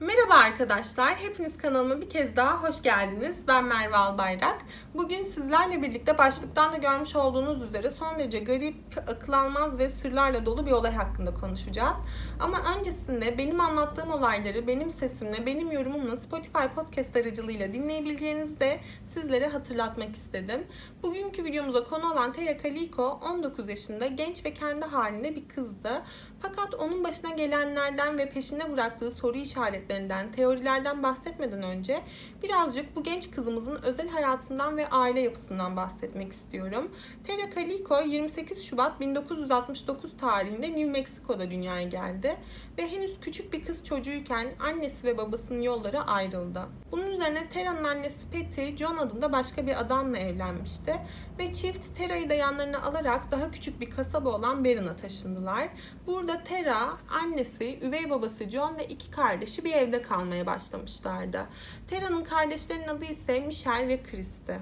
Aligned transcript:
Merhaba 0.00 0.34
arkadaşlar, 0.34 1.16
hepiniz 1.16 1.58
kanalıma 1.58 2.00
bir 2.00 2.10
kez 2.10 2.36
daha 2.36 2.62
hoş 2.62 2.82
geldiniz. 2.82 3.36
Ben 3.48 3.64
Merve 3.64 3.96
Albayrak. 3.96 4.58
Bugün 4.94 5.22
sizlerle 5.22 5.82
birlikte 5.82 6.18
başlıktan 6.18 6.72
da 6.72 6.76
görmüş 6.76 7.16
olduğunuz 7.16 7.62
üzere 7.62 7.90
son 7.90 8.18
derece 8.18 8.38
garip, 8.38 8.76
akıl 9.08 9.32
almaz 9.32 9.78
ve 9.78 9.90
sırlarla 9.90 10.46
dolu 10.46 10.66
bir 10.66 10.70
olay 10.70 10.94
hakkında 10.94 11.34
konuşacağız. 11.34 11.96
Ama 12.40 12.58
öncesinde 12.78 13.38
benim 13.38 13.60
anlattığım 13.60 14.10
olayları 14.10 14.66
benim 14.66 14.90
sesimle, 14.90 15.46
benim 15.46 15.72
yorumumla 15.72 16.16
Spotify 16.16 16.66
podcast 16.74 17.16
aracılığıyla 17.16 17.72
dinleyebileceğinizi 17.72 18.60
de 18.60 18.80
sizlere 19.04 19.46
hatırlatmak 19.46 20.16
istedim. 20.16 20.66
Bugünkü 21.02 21.44
videomuza 21.44 21.84
konu 21.84 22.12
olan 22.12 22.32
Tera 22.32 22.56
Kaliko 22.56 23.20
19 23.32 23.68
yaşında 23.68 24.06
genç 24.06 24.44
ve 24.44 24.54
kendi 24.54 24.84
halinde 24.84 25.36
bir 25.36 25.48
kızdı. 25.48 26.02
Fakat 26.42 26.74
onun 26.74 27.04
başına 27.04 27.30
gelenlerden 27.30 28.18
ve 28.18 28.28
peşine 28.28 28.72
bıraktığı 28.72 29.10
soru 29.10 29.38
işaretlerinden, 29.38 30.32
teorilerden 30.32 31.02
bahsetmeden 31.02 31.62
önce 31.62 32.00
birazcık 32.42 32.96
bu 32.96 33.02
genç 33.02 33.30
kızımızın 33.30 33.82
özel 33.82 34.08
hayatından 34.08 34.76
ve 34.76 34.88
aile 34.88 35.20
yapısından 35.20 35.76
bahsetmek 35.76 36.32
istiyorum. 36.32 36.90
Tera 37.24 37.50
Kaliko 37.50 38.00
28 38.00 38.64
Şubat 38.64 39.00
1969 39.00 40.16
tarihinde 40.16 40.68
New 40.68 40.84
Mexico'da 40.84 41.50
dünyaya 41.50 41.88
geldi 41.88 42.36
ve 42.78 42.90
henüz 42.90 43.20
küçük 43.20 43.52
bir 43.52 43.64
kız 43.64 43.84
çocuğuyken 43.84 44.48
annesi 44.68 45.06
ve 45.06 45.18
babasının 45.18 45.62
yolları 45.62 46.00
ayrıldı. 46.00 46.62
Bunun 46.92 47.07
üzerine 47.18 47.48
Tera'nın 47.48 47.84
annesi 47.84 48.30
Patty, 48.30 48.76
John 48.76 48.96
adında 48.96 49.32
başka 49.32 49.66
bir 49.66 49.80
adamla 49.80 50.18
evlenmişti 50.18 51.00
ve 51.38 51.52
çift 51.52 51.96
Tera'yı 51.98 52.30
da 52.30 52.34
yanlarına 52.34 52.82
alarak 52.82 53.32
daha 53.32 53.50
küçük 53.50 53.80
bir 53.80 53.90
kasaba 53.90 54.28
olan 54.28 54.64
Barron'a 54.64 54.96
taşındılar. 54.96 55.68
Burada 56.06 56.44
Tera, 56.44 56.78
annesi, 57.22 57.78
üvey 57.82 58.10
babası 58.10 58.50
John 58.50 58.76
ve 58.78 58.86
iki 58.86 59.10
kardeşi 59.10 59.64
bir 59.64 59.72
evde 59.72 60.02
kalmaya 60.02 60.46
başlamışlardı. 60.46 61.46
Tera'nın 61.90 62.24
kardeşlerinin 62.24 62.88
adı 62.88 63.04
ise 63.04 63.40
Michelle 63.40 63.88
ve 63.88 64.02
Chris'ti. 64.02 64.60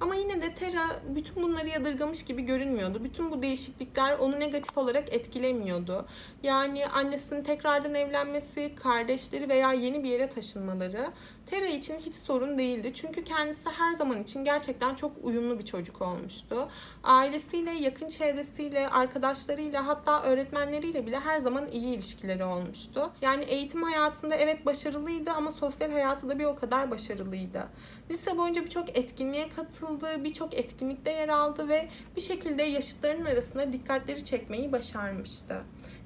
Ama 0.00 0.14
yine 0.14 0.42
de 0.42 0.54
Tera 0.54 1.00
bütün 1.14 1.42
bunları 1.42 1.68
yadırgamış 1.68 2.24
gibi 2.24 2.42
görünmüyordu. 2.42 3.04
Bütün 3.04 3.30
bu 3.30 3.42
değişiklikler 3.42 4.18
onu 4.18 4.40
negatif 4.40 4.78
olarak 4.78 5.12
etkilemiyordu. 5.12 6.06
Yani 6.42 6.86
annesinin 6.86 7.44
tekrardan 7.44 7.94
evlenmesi, 7.94 8.74
kardeşleri 8.74 9.48
veya 9.48 9.72
yeni 9.72 10.04
bir 10.04 10.08
yere 10.08 10.30
taşınmaları 10.30 11.10
Tera 11.50 11.66
için 11.66 11.98
hiç 11.98 12.14
sorun 12.14 12.58
değildi. 12.58 12.92
Çünkü 12.94 13.24
kendisi 13.24 13.68
her 13.68 13.92
zaman 13.92 14.22
için 14.22 14.44
gerçekten 14.44 14.94
çok 14.94 15.12
uyumlu 15.22 15.58
bir 15.58 15.64
çocuk 15.64 16.02
olmuştu. 16.02 16.68
Ailesiyle, 17.04 17.70
yakın 17.70 18.08
çevresiyle, 18.08 18.88
arkadaşlarıyla 18.88 19.86
hatta 19.86 20.22
öğretmenleriyle 20.22 21.06
bile 21.06 21.20
her 21.20 21.38
zaman 21.38 21.70
iyi 21.72 21.94
ilişkileri 21.94 22.44
olmuştu. 22.44 23.10
Yani 23.22 23.44
eğitim 23.44 23.82
hayatında 23.82 24.34
evet 24.34 24.66
başarılıydı 24.66 25.30
ama 25.30 25.52
sosyal 25.52 25.90
hayatı 25.90 26.28
da 26.28 26.38
bir 26.38 26.44
o 26.44 26.56
kadar 26.56 26.90
başarılıydı. 26.90 27.66
Lise 28.10 28.38
boyunca 28.38 28.64
birçok 28.64 28.98
etkinliğe 28.98 29.48
katıldı, 29.48 30.24
birçok 30.24 30.54
etkinlikte 30.54 31.10
yer 31.10 31.28
aldı 31.28 31.68
ve 31.68 31.88
bir 32.16 32.20
şekilde 32.20 32.62
yaşıtlarının 32.62 33.24
arasında 33.24 33.72
dikkatleri 33.72 34.24
çekmeyi 34.24 34.72
başarmıştı. 34.72 35.62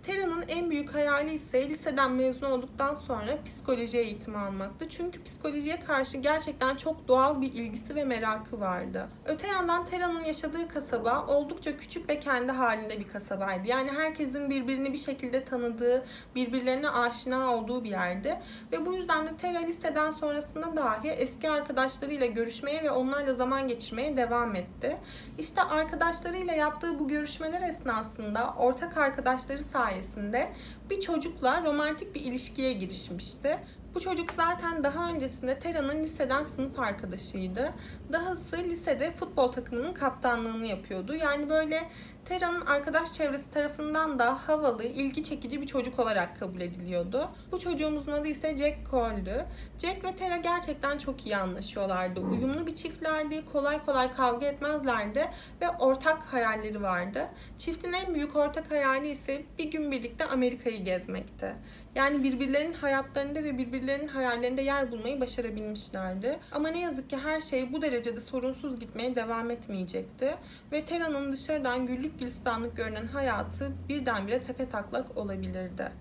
Tera'nın 0.07 0.45
en 0.49 0.71
büyük 0.71 0.95
hayali 0.95 1.35
ise 1.35 1.69
liseden 1.69 2.13
mezun 2.13 2.47
olduktan 2.47 2.95
sonra 2.95 3.39
psikoloji 3.45 3.99
eğitimi 3.99 4.39
almaktı. 4.39 4.89
Çünkü 4.89 5.23
psikolojiye 5.23 5.81
karşı 5.81 6.17
gerçekten 6.17 6.77
çok 6.77 7.09
doğal 7.09 7.41
bir 7.41 7.53
ilgisi 7.53 7.95
ve 7.95 8.05
merakı 8.05 8.61
vardı. 8.61 9.09
Öte 9.25 9.47
yandan 9.47 9.87
Tera'nın 9.87 10.25
yaşadığı 10.25 10.69
kasaba 10.69 11.27
oldukça 11.27 11.77
küçük 11.77 12.09
ve 12.09 12.21
kendi 12.21 12.53
halinde 12.53 13.01
bir 13.01 13.09
kasabaydı. 13.09 13.69
Yani 13.69 13.91
herkesin 13.91 14.51
birbirini 14.51 14.93
bir 14.93 14.99
şekilde 14.99 15.45
tanıdığı, 15.45 16.05
birbirlerine 16.35 16.89
aşina 16.89 17.55
olduğu 17.55 17.85
bir 17.85 17.91
yerdi. 17.91 18.41
Ve 18.73 18.87
bu 18.87 18.95
yüzden 18.95 19.27
de 19.27 19.37
Tera 19.37 19.59
liseden 19.59 20.11
sonrasında 20.11 20.77
dahi 20.77 21.09
eski 21.09 21.51
arkadaşlarıyla 21.51 22.27
görüşmeye 22.27 22.83
ve 22.83 22.91
onlarla 22.91 23.35
zaman 23.35 23.69
geçirmeye 23.69 24.17
devam 24.17 24.57
etti. 24.57 24.97
İşte 25.39 25.63
arkadaşlarıyla 25.63 26.55
yaptığı 26.55 26.99
bu 26.99 27.09
görüşmeler 27.09 27.69
esnasında 27.69 28.55
ortak 28.59 28.97
arkadaşları 28.97 29.65
sayesinde 29.65 29.94
sayesinde 29.95 30.53
bir 30.91 31.01
çocukla 31.01 31.65
romantik 31.65 32.15
bir 32.15 32.21
ilişkiye 32.21 32.73
girişmişti. 32.73 33.59
Bu 33.95 34.01
çocuk 34.01 34.33
zaten 34.33 34.85
daha 34.85 35.11
öncesinde 35.11 35.59
Tera'nın 35.59 36.03
liseden 36.03 36.45
sınıf 36.45 36.79
arkadaşıydı. 36.79 37.73
Dahası 38.13 38.57
lisede 38.57 39.11
futbol 39.11 39.53
takımının 39.53 39.93
kaptanlığını 39.93 40.67
yapıyordu. 40.67 41.15
Yani 41.15 41.51
böyle 41.51 41.89
Tera'nın 42.25 42.61
arkadaş 42.61 43.13
çevresi 43.13 43.51
tarafından 43.51 44.19
da 44.19 44.49
havalı, 44.49 44.85
ilgi 44.85 45.25
çekici 45.25 45.61
bir 45.61 45.67
çocuk 45.67 45.99
olarak 45.99 46.41
kabul 46.41 46.61
ediliyordu. 46.61 47.29
Bu 47.53 47.59
çocuğumuzun 47.59 48.13
adı 48.13 48.29
ise 48.29 48.57
Jack 48.57 48.91
Cole'du. 48.91 49.47
Jack 49.79 50.05
ve 50.05 50.17
Tera 50.17 50.37
gerçekten 50.37 50.99
çok 50.99 51.27
iyi 51.27 51.37
anlaşıyorlardı. 51.37 52.21
Uyumlu 52.21 52.67
bir 52.67 52.75
çiftlerdi, 52.75 53.45
kolay 53.53 53.85
kolay 53.85 54.15
kavga 54.15 54.47
etmezlerdi 54.47 55.31
ve 55.61 55.69
ortak 55.69 56.19
hayalleri 56.19 56.83
vardı. 56.83 57.29
Çiftin 57.59 57.93
en 57.93 58.15
büyük 58.15 58.37
ortak 58.37 58.71
hayali 58.71 59.09
ise 59.09 59.43
bir 59.59 59.71
gün 59.71 59.91
birlikte 59.91 60.25
Amerika'yı 60.25 60.85
gezmekti. 60.85 61.55
Yani 61.95 62.23
birbirlerinin 62.23 62.75
hayatlarında 62.75 63.45
ve 63.45 63.59
birbirlerinin 63.59 64.09
hayallerinde 64.09 64.63
yer 64.63 64.91
bulmayı 64.91 65.21
başarabilmişlerdi. 65.21 66.39
Ama 66.53 66.69
ne 66.69 66.81
yazık 66.81 67.11
ki 67.11 67.17
her 67.17 67.41
şey 67.41 67.73
bu 67.73 67.83
derecede 67.83 68.21
sorunsuz 68.21 68.81
gitmeye 68.81 69.17
devam 69.17 69.51
etmeyecekti. 69.51 70.35
Ve 70.73 70.85
Tera'nın 70.85 71.33
dışarıdan 71.33 71.87
güllük 71.87 72.14
gülistanlık 72.19 72.77
görünen 72.77 73.07
hayatı 73.07 73.73
birdenbire 73.89 74.43
tepe 74.43 74.69
taklak 74.69 75.17
olabilirdi. 75.17 75.93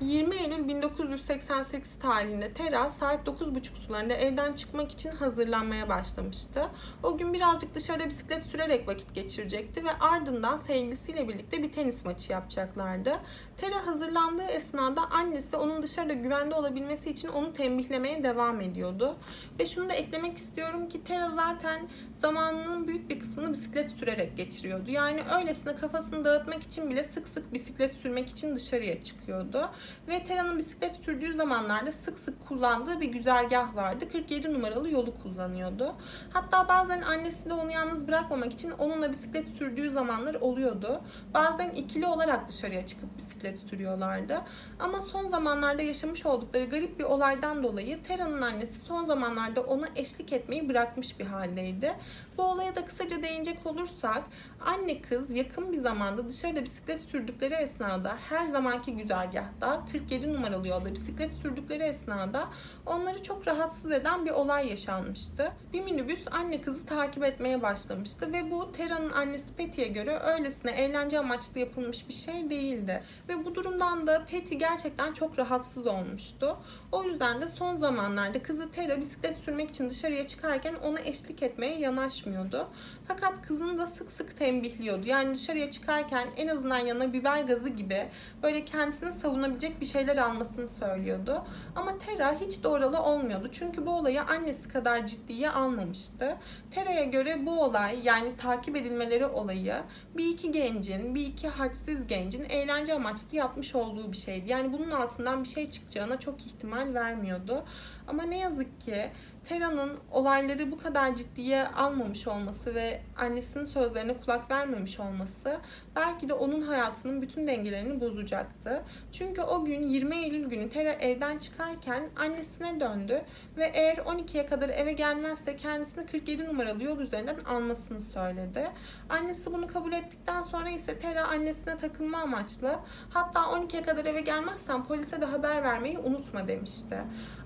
20 0.00 0.36
Eylül 0.36 0.68
1988 0.68 1.98
tarihinde 1.98 2.52
Tera 2.52 2.90
saat 2.90 3.28
9.30 3.28 3.74
sularında 3.86 4.14
evden 4.14 4.52
çıkmak 4.52 4.92
için 4.92 5.10
hazırlanmaya 5.10 5.88
başlamıştı. 5.88 6.66
O 7.02 7.18
gün 7.18 7.34
birazcık 7.34 7.74
dışarıda 7.74 8.06
bisiklet 8.06 8.42
sürerek 8.42 8.88
vakit 8.88 9.14
geçirecekti 9.14 9.84
ve 9.84 9.92
ardından 10.00 10.56
sevgilisiyle 10.56 11.28
birlikte 11.28 11.62
bir 11.62 11.72
tenis 11.72 12.04
maçı 12.04 12.32
yapacaklardı. 12.32 13.20
Tera 13.56 13.86
hazırlandığı 13.86 14.42
esnada 14.42 15.10
annesi 15.10 15.56
onun 15.56 15.82
dışarıda 15.82 16.12
güvende 16.12 16.54
olabilmesi 16.54 17.10
için 17.10 17.28
onu 17.28 17.52
tembihlemeye 17.52 18.24
devam 18.24 18.60
ediyordu. 18.60 19.16
Ve 19.60 19.66
şunu 19.66 19.88
da 19.88 19.92
eklemek 19.92 20.36
istiyorum 20.36 20.88
ki 20.88 21.04
Tera 21.04 21.30
zaten 21.30 21.88
zamanının 22.14 22.88
büyük 22.88 23.10
bir 23.10 23.20
kısmını 23.20 23.52
bisiklet 23.52 23.90
sürerek 23.90 24.36
geçiriyordu. 24.36 24.90
Yani 24.90 25.20
öylesine 25.40 25.76
kafasını 25.76 26.24
dağıtmak 26.24 26.62
için 26.62 26.90
bile 26.90 27.04
sık 27.04 27.28
sık 27.28 27.52
bisiklet 27.52 27.94
sürmek 27.94 28.28
için 28.28 28.56
dışarıya 28.56 29.02
çıkıyordu. 29.02 29.70
Ve 30.08 30.24
Tera'nın 30.24 30.58
bisiklet 30.58 30.96
sürdüğü 30.96 31.34
zamanlarda 31.34 31.92
sık 31.92 32.18
sık 32.18 32.48
kullandığı 32.48 33.00
bir 33.00 33.08
güzergah 33.08 33.76
vardı. 33.76 34.08
47 34.12 34.54
numaralı 34.54 34.90
yolu 34.90 35.14
kullanıyordu. 35.22 35.94
Hatta 36.32 36.68
bazen 36.68 37.00
annesi 37.00 37.50
de 37.50 37.54
onu 37.54 37.72
yalnız 37.72 38.08
bırakmamak 38.08 38.52
için 38.52 38.70
onunla 38.70 39.10
bisiklet 39.10 39.48
sürdüğü 39.48 39.90
zamanlar 39.90 40.34
oluyordu. 40.34 41.00
Bazen 41.34 41.70
ikili 41.70 42.06
olarak 42.06 42.48
dışarıya 42.48 42.86
çıkıp 42.86 43.18
bisiklet 43.18 43.58
sürüyorlardı. 43.58 44.40
Ama 44.78 45.02
son 45.02 45.26
zamanlarda 45.26 45.82
yaşamış 45.82 46.26
oldukları 46.26 46.64
garip 46.64 46.98
bir 46.98 47.04
olaydan 47.04 47.62
dolayı 47.62 48.02
Tera'nın 48.02 48.42
annesi 48.42 48.80
son 48.80 49.04
zamanlarda 49.04 49.60
ona 49.60 49.86
eşlik 49.96 50.32
etmeyi 50.32 50.68
bırakmış 50.68 51.18
bir 51.18 51.26
haldeydi. 51.26 51.94
Bu 52.38 52.42
olaya 52.42 52.76
da 52.76 52.84
kısaca 52.84 53.22
değinecek 53.22 53.66
olursak 53.66 54.22
anne 54.66 55.02
kız 55.02 55.34
yakın 55.34 55.72
bir 55.72 55.78
zamanda 55.78 56.28
dışarıda 56.28 56.64
bisiklet 56.64 57.00
sürdükleri 57.00 57.54
esnada 57.54 58.16
her 58.28 58.46
zamanki 58.46 58.96
güzergahta 58.96 59.77
47 59.92 60.34
numaralı 60.34 60.68
yolda 60.68 60.92
bisiklet 60.92 61.32
sürdükleri 61.32 61.82
esnada 61.82 62.48
onları 62.86 63.22
çok 63.22 63.48
rahatsız 63.48 63.92
eden 63.92 64.26
bir 64.26 64.30
olay 64.30 64.68
yaşanmıştı. 64.68 65.52
Bir 65.72 65.80
minibüs 65.80 66.20
anne 66.30 66.60
kızı 66.60 66.86
takip 66.86 67.24
etmeye 67.24 67.62
başlamıştı 67.62 68.32
ve 68.32 68.50
bu 68.50 68.72
Tera'nın 68.72 69.10
annesi 69.10 69.46
Patty'ye 69.56 69.88
göre 69.88 70.18
öylesine 70.18 70.70
eğlence 70.70 71.18
amaçlı 71.18 71.60
yapılmış 71.60 72.08
bir 72.08 72.14
şey 72.14 72.50
değildi. 72.50 73.02
Ve 73.28 73.44
bu 73.44 73.54
durumdan 73.54 74.06
da 74.06 74.18
Patty 74.18 74.54
gerçekten 74.54 75.12
çok 75.12 75.38
rahatsız 75.38 75.86
olmuştu. 75.86 76.56
O 76.92 77.04
yüzden 77.04 77.40
de 77.40 77.48
son 77.48 77.76
zamanlarda 77.76 78.42
kızı 78.42 78.70
Tera 78.72 78.98
bisiklet 79.00 79.36
sürmek 79.36 79.70
için 79.70 79.90
dışarıya 79.90 80.26
çıkarken 80.26 80.74
ona 80.74 81.00
eşlik 81.00 81.42
etmeye 81.42 81.78
yanaşmıyordu. 81.78 82.68
Fakat 83.08 83.46
kızını 83.46 83.78
da 83.78 83.86
sık 83.86 84.10
sık 84.12 84.36
tembihliyordu. 84.38 85.06
Yani 85.06 85.34
dışarıya 85.34 85.70
çıkarken 85.70 86.28
en 86.36 86.48
azından 86.48 86.78
yanına 86.78 87.12
biber 87.12 87.42
gazı 87.42 87.68
gibi 87.68 88.08
böyle 88.42 88.64
kendisini 88.64 89.12
savunabilecek 89.12 89.67
bir 89.80 89.86
şeyler 89.86 90.16
almasını 90.16 90.68
söylüyordu. 90.68 91.44
Ama 91.76 91.98
Tera 91.98 92.40
hiç 92.40 92.64
de 92.64 92.68
olmuyordu. 92.68 93.48
Çünkü 93.52 93.86
bu 93.86 93.90
olayı 93.90 94.22
annesi 94.22 94.68
kadar 94.68 95.06
ciddiye 95.06 95.50
almamıştı. 95.50 96.36
Tera'ya 96.70 97.04
göre 97.04 97.46
bu 97.46 97.62
olay 97.62 97.98
yani 98.02 98.36
takip 98.36 98.76
edilmeleri 98.76 99.26
olayı 99.26 99.74
bir 100.16 100.26
iki 100.26 100.52
gencin, 100.52 101.14
bir 101.14 101.26
iki 101.26 101.48
hadsiz 101.48 102.06
gencin 102.06 102.44
eğlence 102.44 102.94
amaçlı 102.94 103.36
yapmış 103.36 103.74
olduğu 103.74 104.12
bir 104.12 104.16
şeydi. 104.16 104.50
Yani 104.50 104.72
bunun 104.72 104.90
altından 104.90 105.44
bir 105.44 105.48
şey 105.48 105.70
çıkacağına 105.70 106.18
çok 106.18 106.46
ihtimal 106.46 106.94
vermiyordu. 106.94 107.64
Ama 108.08 108.22
ne 108.22 108.38
yazık 108.38 108.80
ki 108.80 109.10
Tera'nın 109.48 109.98
olayları 110.12 110.70
bu 110.70 110.78
kadar 110.78 111.16
ciddiye 111.16 111.66
almamış 111.66 112.28
olması 112.28 112.74
ve 112.74 113.00
annesinin 113.18 113.64
sözlerine 113.64 114.16
kulak 114.16 114.50
vermemiş 114.50 115.00
olması 115.00 115.60
belki 115.96 116.28
de 116.28 116.32
onun 116.32 116.62
hayatının 116.62 117.22
bütün 117.22 117.46
dengelerini 117.46 118.00
bozacaktı. 118.00 118.82
Çünkü 119.12 119.42
o 119.42 119.64
gün 119.64 119.82
20 119.82 120.16
Eylül 120.16 120.48
günü 120.48 120.70
Tera 120.70 120.92
evden 120.92 121.38
çıkarken 121.38 122.02
annesine 122.16 122.80
döndü 122.80 123.22
ve 123.56 123.70
eğer 123.74 123.96
12'ye 123.96 124.46
kadar 124.46 124.68
eve 124.68 124.92
gelmezse 124.92 125.56
kendisini 125.56 126.06
47 126.06 126.44
numaralı 126.44 126.82
yol 126.82 127.00
üzerinden 127.00 127.38
almasını 127.38 128.00
söyledi. 128.00 128.68
Annesi 129.08 129.52
bunu 129.52 129.66
kabul 129.66 129.92
ettikten 129.92 130.42
sonra 130.42 130.70
ise 130.70 130.98
Tera 130.98 131.28
annesine 131.28 131.78
takılma 131.78 132.18
amaçlı 132.18 132.78
hatta 133.10 133.40
12'ye 133.40 133.82
kadar 133.82 134.04
eve 134.04 134.20
gelmezsen 134.20 134.84
polise 134.84 135.20
de 135.20 135.24
haber 135.24 135.62
vermeyi 135.62 135.98
unutma 135.98 136.48
demişti. 136.48 136.98